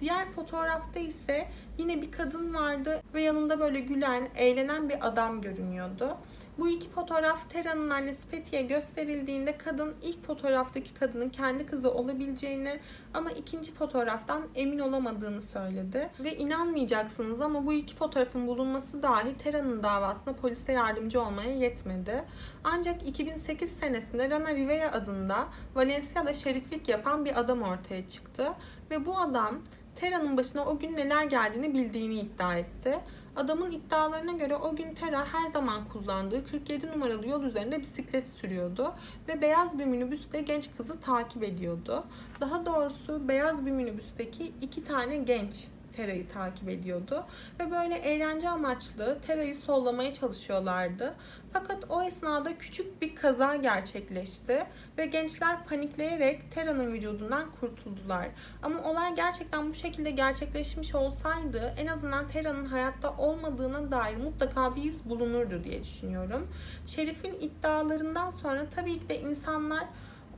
Diğer 0.00 0.30
fotoğrafta 0.30 1.00
ise 1.00 1.48
yine 1.78 2.02
bir 2.02 2.12
kadın 2.12 2.54
vardı 2.54 3.02
ve 3.14 3.22
yanında 3.22 3.60
böyle 3.60 3.80
gülen, 3.80 4.28
eğlenen 4.36 4.88
bir 4.88 5.08
adam 5.08 5.42
görünüyordu. 5.42 6.16
Bu 6.58 6.68
iki 6.68 6.88
fotoğraf 6.88 7.50
Tera'nın 7.50 7.90
annesi 7.90 8.28
Fethiye 8.28 8.62
gösterildiğinde 8.62 9.58
kadın 9.58 9.94
ilk 10.02 10.22
fotoğraftaki 10.22 10.94
kadının 10.94 11.28
kendi 11.28 11.66
kızı 11.66 11.90
olabileceğini 11.90 12.80
ama 13.14 13.30
ikinci 13.30 13.72
fotoğraftan 13.72 14.42
emin 14.54 14.78
olamadığını 14.78 15.42
söyledi. 15.42 16.10
Ve 16.20 16.36
inanmayacaksınız 16.36 17.40
ama 17.40 17.66
bu 17.66 17.72
iki 17.72 17.94
fotoğrafın 17.94 18.46
bulunması 18.46 19.02
dahi 19.02 19.36
Tera'nın 19.36 19.82
davasında 19.82 20.36
polise 20.36 20.72
yardımcı 20.72 21.22
olmaya 21.22 21.54
yetmedi. 21.54 22.24
Ancak 22.64 23.08
2008 23.08 23.70
senesinde 23.70 24.30
Rana 24.30 24.54
Rivera 24.54 24.92
adında 24.92 25.48
Valencia'da 25.74 26.34
şeriflik 26.34 26.88
yapan 26.88 27.24
bir 27.24 27.40
adam 27.40 27.62
ortaya 27.62 28.08
çıktı. 28.08 28.52
Ve 28.90 29.06
bu 29.06 29.18
adam 29.18 29.54
Tera'nın 29.96 30.36
başına 30.36 30.64
o 30.64 30.78
gün 30.78 30.96
neler 30.96 31.24
geldiğini 31.24 31.74
bildiğini 31.74 32.20
iddia 32.20 32.56
etti. 32.56 32.98
Adamın 33.38 33.70
iddialarına 33.70 34.32
göre 34.32 34.56
o 34.56 34.76
gün 34.76 34.94
Tera 34.94 35.26
her 35.32 35.46
zaman 35.46 35.88
kullandığı 35.92 36.46
47 36.46 36.86
numaralı 36.86 37.28
yol 37.28 37.42
üzerinde 37.42 37.80
bisiklet 37.80 38.28
sürüyordu 38.28 38.94
ve 39.28 39.40
beyaz 39.40 39.78
bir 39.78 39.84
minibüste 39.84 40.40
genç 40.40 40.70
kızı 40.76 41.00
takip 41.00 41.44
ediyordu. 41.44 42.04
Daha 42.40 42.66
doğrusu 42.66 43.28
beyaz 43.28 43.66
bir 43.66 43.70
minibüsteki 43.70 44.52
iki 44.60 44.84
tane 44.84 45.16
genç 45.16 45.68
Tera'yı 45.98 46.28
takip 46.28 46.68
ediyordu. 46.68 47.24
Ve 47.60 47.70
böyle 47.70 47.94
eğlence 47.94 48.48
amaçlı 48.48 49.18
Tera'yı 49.26 49.54
sollamaya 49.54 50.12
çalışıyorlardı. 50.12 51.14
Fakat 51.52 51.84
o 51.88 52.02
esnada 52.02 52.58
küçük 52.58 53.02
bir 53.02 53.14
kaza 53.14 53.56
gerçekleşti 53.56 54.66
ve 54.98 55.06
gençler 55.06 55.64
panikleyerek 55.64 56.52
Tera'nın 56.52 56.92
vücudundan 56.92 57.50
kurtuldular. 57.60 58.28
Ama 58.62 58.82
olay 58.82 59.16
gerçekten 59.16 59.68
bu 59.68 59.74
şekilde 59.74 60.10
gerçekleşmiş 60.10 60.94
olsaydı 60.94 61.74
en 61.78 61.86
azından 61.86 62.28
Tera'nın 62.28 62.66
hayatta 62.66 63.16
olmadığına 63.16 63.90
dair 63.90 64.16
mutlaka 64.16 64.76
bir 64.76 64.84
iz 64.84 65.08
bulunurdu 65.08 65.64
diye 65.64 65.84
düşünüyorum. 65.84 66.48
Şerif'in 66.86 67.40
iddialarından 67.40 68.30
sonra 68.30 68.68
tabii 68.68 69.00
ki 69.00 69.08
de 69.08 69.20
insanlar 69.20 69.84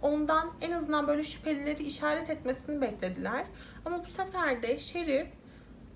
ondan 0.02 0.50
en 0.60 0.72
azından 0.72 1.08
böyle 1.08 1.24
şüphelileri 1.24 1.82
işaret 1.82 2.30
etmesini 2.30 2.80
beklediler. 2.80 3.44
Ama 3.84 4.04
bu 4.04 4.08
sefer 4.08 4.62
de 4.62 4.78
Şerif 4.78 5.28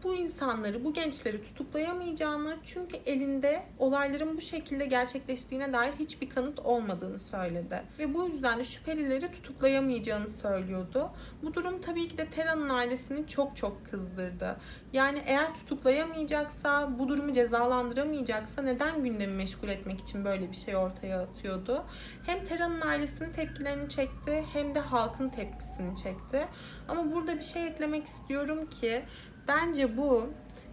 bu 0.04 0.14
insanları, 0.14 0.84
bu 0.84 0.92
gençleri 0.92 1.42
tutuklayamayacağını 1.42 2.56
çünkü 2.64 2.96
elinde 3.06 3.62
olayların 3.78 4.36
bu 4.36 4.40
şekilde 4.40 4.86
gerçekleştiğine 4.86 5.72
dair 5.72 5.92
hiçbir 5.92 6.30
kanıt 6.30 6.58
olmadığını 6.58 7.18
söyledi. 7.18 7.82
Ve 7.98 8.14
bu 8.14 8.24
yüzden 8.24 8.58
de 8.58 8.64
şüphelileri 8.64 9.32
tutuklayamayacağını 9.32 10.28
söylüyordu. 10.28 11.10
Bu 11.42 11.54
durum 11.54 11.80
tabii 11.80 12.08
ki 12.08 12.18
de 12.18 12.26
Tera'nın 12.26 12.68
ailesini 12.68 13.26
çok 13.26 13.56
çok 13.56 13.86
kızdırdı. 13.90 14.56
Yani 14.92 15.22
eğer 15.26 15.54
tutuklayamayacaksa, 15.54 16.98
bu 16.98 17.08
durumu 17.08 17.32
cezalandıramayacaksa 17.32 18.62
neden 18.62 19.04
gündemi 19.04 19.34
meşgul 19.34 19.68
etmek 19.68 20.00
için 20.00 20.24
böyle 20.24 20.50
bir 20.50 20.56
şey 20.56 20.76
ortaya 20.76 21.20
atıyordu? 21.20 21.84
Hem 22.26 22.44
Tera'nın 22.44 22.80
ailesinin 22.80 23.32
tepkilerini 23.32 23.88
çekti 23.88 24.44
hem 24.52 24.74
de 24.74 24.80
halkın 24.80 25.28
tepkisini 25.28 25.96
çekti. 25.96 26.44
Ama 26.88 27.12
burada 27.12 27.36
bir 27.36 27.42
şey 27.42 27.66
eklemek 27.66 28.06
istiyorum 28.06 28.70
ki 28.70 29.02
Bence 29.48 29.96
bu 29.96 30.26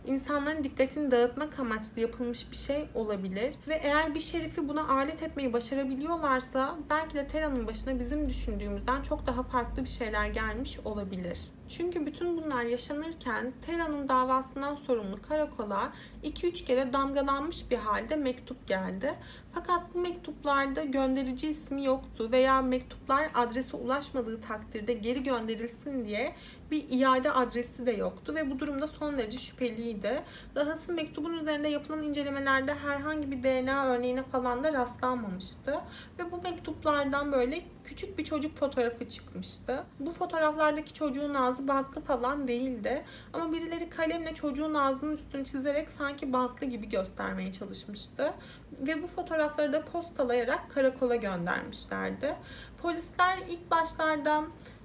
insanların 0.05 0.63
dikkatini 0.63 1.11
dağıtmak 1.11 1.59
amaçlı 1.59 2.01
yapılmış 2.01 2.51
bir 2.51 2.55
şey 2.55 2.87
olabilir. 2.95 3.55
Ve 3.67 3.79
eğer 3.83 4.15
bir 4.15 4.19
şerifi 4.19 4.69
buna 4.69 4.87
alet 4.87 5.23
etmeyi 5.23 5.53
başarabiliyorlarsa 5.53 6.75
belki 6.89 7.15
de 7.15 7.27
Tera'nın 7.27 7.67
başına 7.67 7.99
bizim 7.99 8.29
düşündüğümüzden 8.29 9.01
çok 9.01 9.27
daha 9.27 9.43
farklı 9.43 9.83
bir 9.83 9.89
şeyler 9.89 10.27
gelmiş 10.27 10.79
olabilir. 10.85 11.39
Çünkü 11.69 12.05
bütün 12.05 12.37
bunlar 12.37 12.63
yaşanırken 12.63 13.53
Tera'nın 13.61 14.09
davasından 14.09 14.75
sorumlu 14.75 15.21
karakola 15.21 15.91
2-3 16.23 16.65
kere 16.65 16.93
damgalanmış 16.93 17.71
bir 17.71 17.77
halde 17.77 18.15
mektup 18.15 18.67
geldi. 18.67 19.13
Fakat 19.53 19.93
bu 19.93 19.99
mektuplarda 19.99 20.83
gönderici 20.83 21.49
ismi 21.49 21.85
yoktu 21.85 22.29
veya 22.31 22.61
mektuplar 22.61 23.31
adrese 23.35 23.77
ulaşmadığı 23.77 24.41
takdirde 24.41 24.93
geri 24.93 25.23
gönderilsin 25.23 26.05
diye 26.05 26.35
bir 26.71 26.85
iade 26.89 27.31
adresi 27.31 27.85
de 27.85 27.91
yoktu 27.91 28.35
ve 28.35 28.51
bu 28.51 28.59
durumda 28.59 28.87
son 28.87 29.17
derece 29.17 29.37
şüpheliydi. 29.37 30.23
Dahası 30.55 30.93
mektubun 30.93 31.33
üzerinde 31.33 31.67
yapılan 31.67 32.03
incelemelerde 32.03 32.73
herhangi 32.73 33.31
bir 33.31 33.43
DNA 33.43 33.85
örneğine 33.85 34.23
falan 34.23 34.63
da 34.63 34.73
rastlanmamıştı 34.73 35.81
ve 36.19 36.31
bu 36.31 36.41
mektuplardan 36.41 37.31
böyle 37.31 37.61
küçük 37.83 38.17
bir 38.17 38.23
çocuk 38.23 38.57
fotoğrafı 38.57 39.09
çıkmıştı. 39.09 39.83
Bu 39.99 40.11
fotoğraflardaki 40.11 40.93
çocuğun 40.93 41.33
ağzı 41.33 41.67
bantlı 41.67 42.01
falan 42.01 42.47
değildi 42.47 43.03
ama 43.33 43.53
birileri 43.53 43.89
kalemle 43.89 44.33
çocuğun 44.33 44.73
ağzının 44.73 45.13
üstünü 45.13 45.45
çizerek 45.45 45.89
sanki 46.11 46.33
bantlı 46.33 46.67
gibi 46.67 46.89
göstermeye 46.89 47.51
çalışmıştı 47.51 48.33
ve 48.79 49.03
bu 49.03 49.07
fotoğrafları 49.07 49.73
da 49.73 49.85
postalayarak 49.85 50.71
karakola 50.73 51.15
göndermişlerdi. 51.15 52.35
Polisler 52.81 53.37
ilk 53.49 53.71
başlarda 53.71 54.43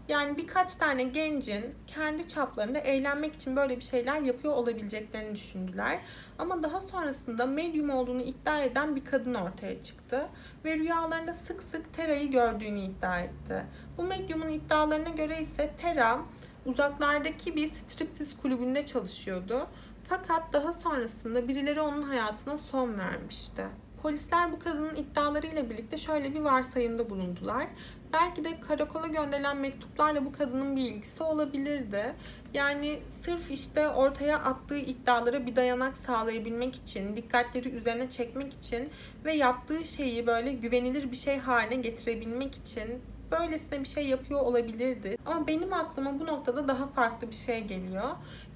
yani 0.09 0.37
birkaç 0.37 0.77
tane 0.77 1.03
gencin 1.03 1.75
kendi 1.87 2.29
çaplarında 2.29 2.79
eğlenmek 2.79 3.35
için 3.35 3.57
böyle 3.57 3.77
bir 3.77 3.85
şeyler 3.85 4.21
yapıyor 4.21 4.55
olabileceklerini 4.55 5.35
düşündüler. 5.35 5.99
Ama 6.39 6.63
daha 6.63 6.81
sonrasında 6.81 7.47
medyum 7.47 7.91
olduğunu 7.91 8.23
iddia 8.23 8.63
eden 8.63 8.97
bir 8.97 9.05
kadın 9.05 9.35
ortaya 9.35 9.83
çıktı 9.83 10.29
ve 10.65 10.75
rüyalarında 10.75 11.35
sık 11.35 11.63
sık 11.63 11.95
Tera'yı 11.95 12.31
gördüğünü 12.31 12.81
iddia 12.81 13.21
etti. 13.21 13.65
Bu 13.99 14.03
medyumun 14.03 14.49
iddialarına 14.49 15.11
göre 15.11 15.41
ise 15.41 15.71
Tera 15.79 16.19
uzaklardaki 16.67 17.57
bir 17.57 17.69
striptiz 17.69 18.37
kulübünde 18.37 18.87
çalışıyordu. 18.87 19.67
Fakat 20.09 20.53
daha 20.53 20.73
sonrasında 20.73 21.49
birileri 21.49 21.81
onun 21.81 22.03
hayatına 22.03 22.59
son 22.59 22.99
vermişti. 22.99 23.67
Polisler 24.03 24.53
bu 24.53 24.59
kadının 24.59 24.97
iddialarıyla 24.97 25.71
birlikte 25.71 25.99
şöyle 25.99 26.35
bir 26.35 26.41
varsayımda 26.41 27.11
bulundular. 27.11 27.67
Belki 28.13 28.45
de 28.45 28.61
karakola 28.61 29.07
gönderilen 29.07 29.57
mektuplarla 29.57 30.25
bu 30.25 30.33
kadının 30.33 30.77
bir 30.77 30.83
ilgisi 30.83 31.23
olabilirdi. 31.23 32.15
Yani 32.55 32.99
sırf 33.23 33.51
işte 33.51 33.89
ortaya 33.89 34.39
attığı 34.39 34.79
iddialara 34.79 35.47
bir 35.47 35.57
dayanak 35.57 35.97
sağlayabilmek 35.97 36.75
için, 36.75 37.17
dikkatleri 37.17 37.69
üzerine 37.69 38.11
çekmek 38.11 38.53
için 38.53 38.91
ve 39.25 39.35
yaptığı 39.35 39.85
şeyi 39.85 40.27
böyle 40.27 40.53
güvenilir 40.53 41.11
bir 41.11 41.17
şey 41.17 41.39
haline 41.39 41.77
getirebilmek 41.77 42.55
için 42.55 43.03
böylesine 43.31 43.81
bir 43.81 43.89
şey 43.89 44.07
yapıyor 44.07 44.41
olabilirdi. 44.41 45.17
Ama 45.27 45.47
benim 45.47 45.73
aklıma 45.73 46.21
bu 46.21 46.27
noktada 46.27 46.69
daha 46.69 46.87
farklı 46.87 47.31
bir 47.31 47.35
şey 47.35 47.65
geliyor. 47.65 48.11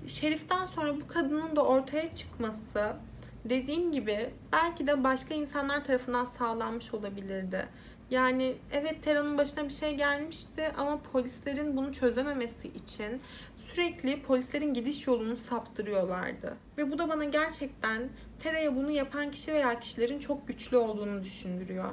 Şerif'ten 0.06 0.64
sonra 0.64 0.96
bu 1.00 1.08
kadının 1.08 1.56
da 1.56 1.64
ortaya 1.64 2.14
çıkması 2.14 2.96
dediğim 3.44 3.92
gibi 3.92 4.30
belki 4.52 4.86
de 4.86 5.04
başka 5.04 5.34
insanlar 5.34 5.84
tarafından 5.84 6.24
sağlanmış 6.24 6.94
olabilirdi. 6.94 7.66
Yani 8.10 8.56
evet 8.72 9.02
Tera'nın 9.02 9.38
başına 9.38 9.64
bir 9.64 9.72
şey 9.72 9.96
gelmişti 9.96 10.72
ama 10.78 11.00
polislerin 11.12 11.76
bunu 11.76 11.92
çözememesi 11.92 12.68
için 12.68 13.20
sürekli 13.56 14.22
polislerin 14.22 14.74
gidiş 14.74 15.06
yolunu 15.06 15.36
saptırıyorlardı. 15.36 16.56
Ve 16.78 16.92
bu 16.92 16.98
da 16.98 17.08
bana 17.08 17.24
gerçekten 17.24 18.08
Tera'ya 18.38 18.76
bunu 18.76 18.90
yapan 18.90 19.30
kişi 19.30 19.52
veya 19.52 19.80
kişilerin 19.80 20.18
çok 20.18 20.48
güçlü 20.48 20.76
olduğunu 20.76 21.24
düşündürüyor. 21.24 21.90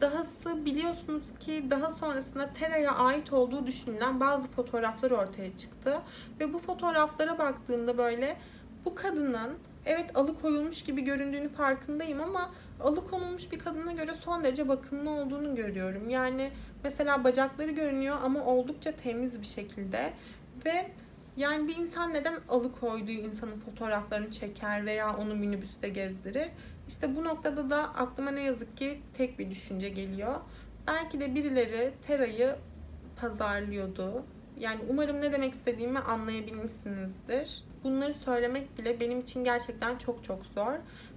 Dahası 0.00 0.64
biliyorsunuz 0.64 1.24
ki 1.40 1.64
daha 1.70 1.90
sonrasında 1.90 2.52
Tera'ya 2.52 2.92
ait 2.94 3.32
olduğu 3.32 3.66
düşünülen 3.66 4.20
bazı 4.20 4.48
fotoğraflar 4.48 5.10
ortaya 5.10 5.56
çıktı. 5.56 6.00
Ve 6.40 6.52
bu 6.52 6.58
fotoğraflara 6.58 7.38
baktığımda 7.38 7.98
böyle 7.98 8.36
bu 8.84 8.94
kadının 8.94 9.52
evet 9.86 10.16
alıkoyulmuş 10.16 10.82
gibi 10.82 11.00
göründüğünü 11.04 11.48
farkındayım 11.48 12.20
ama 12.20 12.50
alıkonulmuş 12.80 13.52
bir 13.52 13.58
kadına 13.58 13.92
göre 13.92 14.14
son 14.14 14.44
derece 14.44 14.68
bakımlı 14.68 15.10
olduğunu 15.10 15.56
görüyorum. 15.56 16.08
Yani 16.08 16.50
mesela 16.84 17.24
bacakları 17.24 17.70
görünüyor 17.70 18.16
ama 18.22 18.44
oldukça 18.44 18.92
temiz 18.92 19.40
bir 19.40 19.46
şekilde 19.46 20.12
ve 20.66 20.90
yani 21.36 21.68
bir 21.68 21.76
insan 21.76 22.12
neden 22.14 22.40
alıkoyduğu 22.48 23.10
insanın 23.10 23.58
fotoğraflarını 23.58 24.30
çeker 24.30 24.86
veya 24.86 25.16
onu 25.16 25.34
minibüste 25.34 25.88
gezdirir? 25.88 26.48
İşte 26.88 27.16
bu 27.16 27.24
noktada 27.24 27.70
da 27.70 27.82
aklıma 27.82 28.30
ne 28.30 28.42
yazık 28.42 28.76
ki 28.76 29.00
tek 29.14 29.38
bir 29.38 29.50
düşünce 29.50 29.88
geliyor. 29.88 30.34
Belki 30.86 31.20
de 31.20 31.34
birileri 31.34 31.94
Tera'yı 32.02 32.56
pazarlıyordu 33.16 34.24
Yani 34.58 34.80
umarım 34.88 35.20
ne 35.20 35.32
demek 35.32 35.54
istediğimi 35.54 35.98
anlayabilmişsinizdir. 35.98 37.64
Bunları 37.84 38.14
söylemek 38.14 38.78
bile 38.78 39.00
benim 39.00 39.18
için 39.20 39.44
gerçekten 39.44 39.98
çok 39.98 40.24
çok 40.24 40.46
zor. 40.46 40.72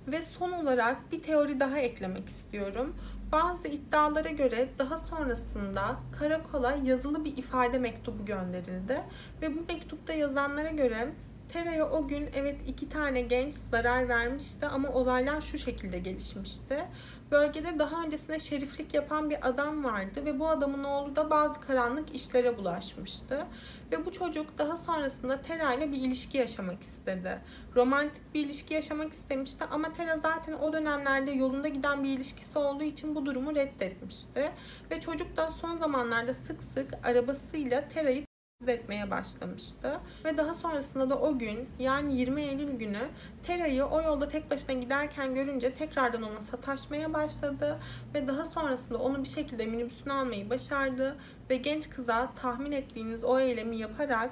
Ve 0.08 0.24
son 0.24 0.52
olarak 0.52 1.12
bir 1.12 1.22
teori 1.22 1.60
daha 1.60 1.80
eklemek 1.80 2.30
istiyorum. 2.30 2.96
Bazı 3.32 3.68
iddialara 3.68 4.30
göre 4.30 4.70
daha 4.80 4.98
sonrasında 4.98 5.98
karakola 6.20 6.78
yazılı 6.84 7.26
bir 7.26 7.38
ifade 7.38 7.80
mektubu 7.80 8.26
gönderildi. 8.26 9.02
Ve 9.42 9.56
bu 9.56 9.62
mektupta 9.68 10.14
yazanlara 10.14 10.70
göre 10.70 11.14
Tera'ya 11.50 11.90
o 11.90 12.08
gün 12.08 12.30
evet 12.36 12.56
iki 12.68 12.90
tane 12.90 13.22
genç 13.22 13.54
zarar 13.54 14.10
vermişti 14.10 14.68
ama 14.68 14.90
olaylar 14.90 15.42
şu 15.42 15.58
şekilde 15.58 16.00
gelişmişti. 16.00 16.86
Bölgede 17.32 17.80
daha 17.80 18.04
öncesinde 18.04 18.40
şeriflik 18.40 18.94
yapan 18.94 19.30
bir 19.30 19.50
adam 19.50 19.84
vardı 19.84 20.26
ve 20.26 20.40
bu 20.40 20.48
adamın 20.48 20.84
oğlu 20.84 21.16
da 21.16 21.30
bazı 21.30 21.62
karanlık 21.62 22.16
işlere 22.16 22.58
bulaşmıştı. 22.58 23.48
Ve 23.92 24.06
bu 24.06 24.12
çocuk 24.12 24.58
daha 24.58 24.78
sonrasında 24.78 25.42
Tera 25.42 25.74
ile 25.74 25.92
bir 25.92 25.98
ilişki 25.98 26.38
yaşamak 26.38 26.84
istedi. 26.84 27.40
Romantik 27.76 28.34
bir 28.34 28.46
ilişki 28.46 28.74
yaşamak 28.74 29.14
istemişti 29.14 29.66
ama 29.72 29.94
Tera 29.94 30.18
zaten 30.18 30.54
o 30.54 30.74
dönemlerde 30.74 31.32
yolunda 31.32 31.68
giden 31.68 32.04
bir 32.04 32.10
ilişkisi 32.10 32.60
olduğu 32.60 32.84
için 32.84 33.16
bu 33.16 33.26
durumu 33.26 33.56
reddetmişti. 33.56 34.52
Ve 34.92 35.00
çocuk 35.00 35.38
da 35.38 35.52
son 35.52 35.78
zamanlarda 35.78 36.34
sık 36.34 36.64
sık 36.64 36.94
arabasıyla 37.04 37.88
Tera'yı 37.88 38.27
etmeye 38.68 39.12
başlamıştı. 39.12 40.00
Ve 40.26 40.38
daha 40.38 40.54
sonrasında 40.54 41.10
da 41.10 41.20
o 41.20 41.38
gün 41.38 41.70
yani 41.80 42.18
20 42.20 42.42
Eylül 42.42 42.72
günü 42.72 43.10
Tera'yı 43.44 43.86
o 43.86 44.02
yolda 44.02 44.30
tek 44.30 44.52
başına 44.52 44.76
giderken 44.76 45.36
görünce 45.36 45.74
tekrardan 45.74 46.24
ona 46.24 46.42
sataşmaya 46.42 47.14
başladı 47.14 47.80
ve 48.14 48.28
daha 48.28 48.46
sonrasında 48.46 48.98
onu 48.98 49.24
bir 49.24 49.28
şekilde 49.28 49.66
minibüsüne 49.66 50.14
almayı 50.14 50.50
başardı 50.50 51.16
ve 51.50 51.56
genç 51.56 51.90
kıza 51.90 52.34
tahmin 52.34 52.72
ettiğiniz 52.72 53.24
o 53.24 53.40
eylemi 53.40 53.78
yaparak 53.78 54.32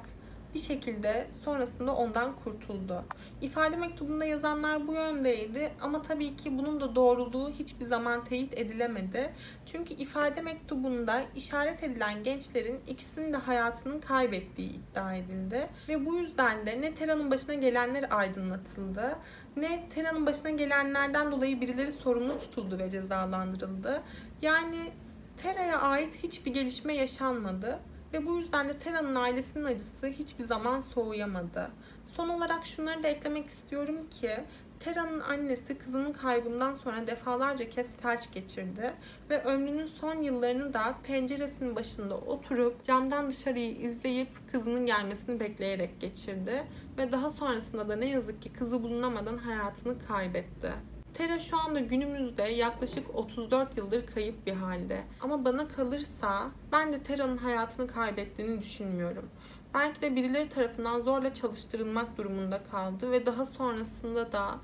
bir 0.56 0.60
şekilde 0.60 1.28
sonrasında 1.46 1.96
ondan 1.96 2.36
kurtuldu. 2.44 3.04
İfade 3.42 3.76
mektubunda 3.76 4.26
yazanlar 4.26 4.88
bu 4.88 4.94
yöndeydi 4.94 5.72
ama 5.82 6.02
tabii 6.02 6.36
ki 6.36 6.58
bunun 6.58 6.82
da 6.82 6.96
doğruluğu 6.96 7.50
hiçbir 7.60 7.86
zaman 7.86 8.26
teyit 8.26 8.60
edilemedi. 8.60 9.34
Çünkü 9.66 9.94
ifade 9.94 10.42
mektubunda 10.42 11.22
işaret 11.36 11.84
edilen 11.84 12.24
gençlerin 12.24 12.80
ikisinin 12.88 13.34
de 13.34 13.38
hayatını 13.38 14.02
kaybettiği 14.02 14.70
iddia 14.70 15.16
edildi. 15.16 15.70
Ve 15.88 16.06
bu 16.06 16.16
yüzden 16.16 16.66
de 16.66 16.82
ne 16.82 16.94
Tera'nın 16.94 17.32
başına 17.32 17.56
gelenler 17.56 18.06
aydınlatıldı 18.12 19.18
ne 19.58 19.90
Tera'nın 19.90 20.26
başına 20.26 20.50
gelenlerden 20.50 21.32
dolayı 21.32 21.62
birileri 21.62 21.92
sorumlu 21.92 22.40
tutuldu 22.40 22.80
ve 22.80 22.90
cezalandırıldı. 22.90 24.04
Yani 24.42 24.92
Tera'ya 25.38 25.82
ait 25.82 26.24
hiçbir 26.24 26.54
gelişme 26.54 26.96
yaşanmadı. 26.96 27.80
Ve 28.16 28.26
bu 28.26 28.38
yüzden 28.38 28.70
de 28.70 28.78
Tera'nın 28.78 29.16
ailesinin 29.16 29.66
acısı 29.66 30.08
hiçbir 30.08 30.44
zaman 30.44 30.80
soğuyamadı. 30.80 31.72
Son 32.16 32.30
olarak 32.30 32.66
şunları 32.66 33.04
da 33.04 33.08
eklemek 33.08 33.48
istiyorum 33.48 34.10
ki 34.10 34.32
Tera'nın 34.80 35.20
annesi 35.20 35.78
kızının 35.78 36.14
kaybından 36.14 36.76
sonra 36.76 37.08
defalarca 37.08 37.70
kez 37.70 37.98
felç 37.98 38.32
geçirdi 38.32 38.94
ve 39.30 39.44
ömrünün 39.44 39.86
son 39.86 40.22
yıllarını 40.22 40.74
da 40.74 40.96
penceresinin 41.04 41.76
başında 41.76 42.18
oturup 42.18 42.84
camdan 42.84 43.30
dışarıyı 43.30 43.76
izleyip 43.76 44.30
kızının 44.52 44.86
gelmesini 44.86 45.40
bekleyerek 45.40 46.02
geçirdi 46.02 46.64
ve 46.98 47.12
daha 47.12 47.30
sonrasında 47.30 47.90
da 47.90 47.96
ne 47.96 48.10
yazık 48.10 48.42
ki 48.42 48.54
kızı 48.54 48.84
bulunamadan 48.84 49.38
hayatını 49.38 50.08
kaybetti. 50.08 50.72
Tera 51.18 51.40
şu 51.40 51.60
anda 51.60 51.80
günümüzde 51.80 52.44
yaklaşık 52.44 53.16
34 53.16 53.78
yıldır 53.78 54.06
kayıp 54.06 54.46
bir 54.46 54.54
halde. 54.54 55.04
Ama 55.22 55.46
bana 55.46 55.68
kalırsa 55.68 56.52
ben 56.72 56.94
de 56.94 57.04
Tera'nın 57.04 57.38
hayatını 57.38 57.88
kaybettiğini 57.88 58.62
düşünmüyorum. 58.62 59.30
Belki 59.74 60.02
de 60.02 60.16
birileri 60.16 60.50
tarafından 60.50 61.02
zorla 61.02 61.34
çalıştırılmak 61.34 62.18
durumunda 62.18 62.64
kaldı 62.72 63.12
ve 63.12 63.26
daha 63.26 63.46
sonrasında 63.46 64.32
da 64.32 64.56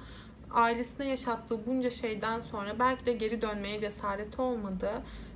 ailesine 0.52 1.08
yaşattığı 1.08 1.66
bunca 1.66 1.90
şeyden 1.90 2.40
sonra 2.42 2.80
belki 2.80 3.06
de 3.06 3.14
geri 3.14 3.42
dönmeye 3.42 3.80
cesareti 3.80 4.42
olmadı 4.42 4.92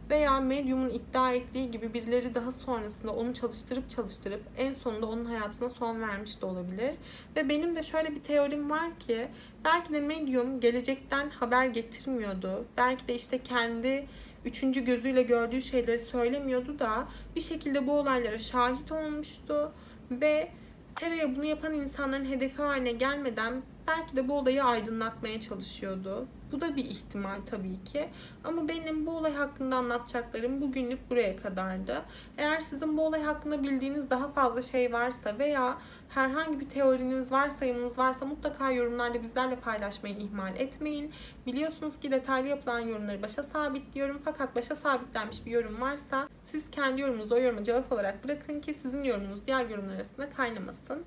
veya 0.10 0.40
medyumun 0.40 0.90
iddia 0.90 1.32
ettiği 1.32 1.72
gibi 1.72 1.94
birileri 1.94 2.36
daha 2.36 2.52
sonrasında 2.52 3.12
onu 3.12 3.34
çalıştırıp 3.34 3.90
çalıştırıp 3.90 4.42
en 4.58 4.74
sonunda 4.74 5.06
onun 5.06 5.26
hayatına 5.26 5.70
son 5.70 6.02
vermiş 6.02 6.42
de 6.42 6.46
olabilir. 6.46 6.92
Ve 7.36 7.50
benim 7.50 7.76
de 7.76 7.84
şöyle 7.84 8.16
bir 8.16 8.24
teorim 8.24 8.70
var 8.70 9.00
ki 9.00 9.28
belki 9.66 9.94
de 9.94 10.00
medyum 10.00 10.60
gelecekten 10.60 11.30
haber 11.30 11.66
getirmiyordu. 11.66 12.66
Belki 12.78 13.08
de 13.08 13.16
işte 13.16 13.44
kendi 13.44 14.08
üçüncü 14.46 14.86
gözüyle 14.86 15.24
gördüğü 15.24 15.62
şeyleri 15.62 16.00
söylemiyordu 16.00 16.80
da 16.80 17.08
bir 17.36 17.42
şekilde 17.42 17.88
bu 17.88 18.00
olaylara 18.00 18.40
şahit 18.40 18.92
olmuştu 18.92 19.72
ve 20.12 20.52
Tera'ya 20.96 21.36
bunu 21.36 21.46
yapan 21.46 21.74
insanların 21.74 22.26
hedefi 22.26 22.62
haline 22.62 22.92
gelmeden 22.92 23.62
belki 23.88 24.16
de 24.16 24.28
bu 24.28 24.38
olayı 24.38 24.64
aydınlatmaya 24.64 25.42
çalışıyordu. 25.42 26.28
Bu 26.52 26.62
da 26.62 26.76
bir 26.76 26.86
ihtimal 26.86 27.40
tabii 27.46 27.84
ki. 27.84 28.10
Ama 28.44 28.68
benim 28.68 29.06
bu 29.06 29.18
olay 29.18 29.34
hakkında 29.34 29.76
anlatacaklarım 29.76 30.62
bugünlük 30.62 31.10
buraya 31.10 31.36
kadardı. 31.36 32.02
Eğer 32.38 32.60
sizin 32.60 32.98
bu 32.98 33.06
olay 33.06 33.24
hakkında 33.24 33.64
bildiğiniz 33.64 34.10
daha 34.10 34.32
fazla 34.32 34.62
şey 34.62 34.94
varsa 34.94 35.40
veya 35.40 35.78
herhangi 36.10 36.60
bir 36.60 36.70
teoriniz, 36.70 37.32
varsayımınız 37.32 37.98
varsa 37.98 38.26
mutlaka 38.26 38.72
yorumlarda 38.72 39.24
bizlerle 39.24 39.56
paylaşmayı 39.56 40.16
ihmal 40.18 40.56
etmeyin. 40.56 41.12
Biliyorsunuz 41.46 42.00
ki 42.00 42.12
detaylı 42.12 42.48
yapılan 42.48 42.80
yorumları 42.80 43.22
başa 43.22 43.44
sabitliyorum. 43.44 44.22
Fakat 44.26 44.56
başa 44.56 44.76
sabitlenmiş 44.76 45.46
bir 45.46 45.52
yorum 45.52 45.82
varsa 45.82 46.30
siz 46.42 46.72
kendi 46.72 47.02
yorumunuzu 47.02 47.36
o 47.36 47.40
yoruma 47.40 47.64
cevap 47.64 47.92
olarak 47.92 48.24
bırakın 48.24 48.62
ki 48.62 48.74
sizin 48.74 49.04
yorumunuz 49.04 49.48
diğer 49.48 49.70
yorumlar 49.70 49.96
arasında 49.96 50.30
kaynamasın. 50.30 51.06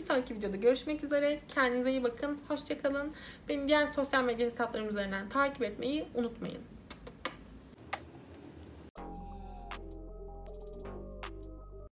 Bir 0.00 0.04
sonraki 0.04 0.34
videoda 0.34 0.56
görüşmek 0.56 1.04
üzere. 1.04 1.40
Kendinize 1.48 1.90
iyi 1.90 2.02
bakın. 2.02 2.38
Hoşçakalın. 2.48 3.12
Beni 3.48 3.68
diğer 3.68 3.86
sosyal 3.86 4.24
medya 4.24 4.46
hesaplarım 4.46 4.88
üzerinden 4.88 5.28
takip 5.28 5.62
etmeyi 5.62 6.04
unutmayın. 6.14 6.62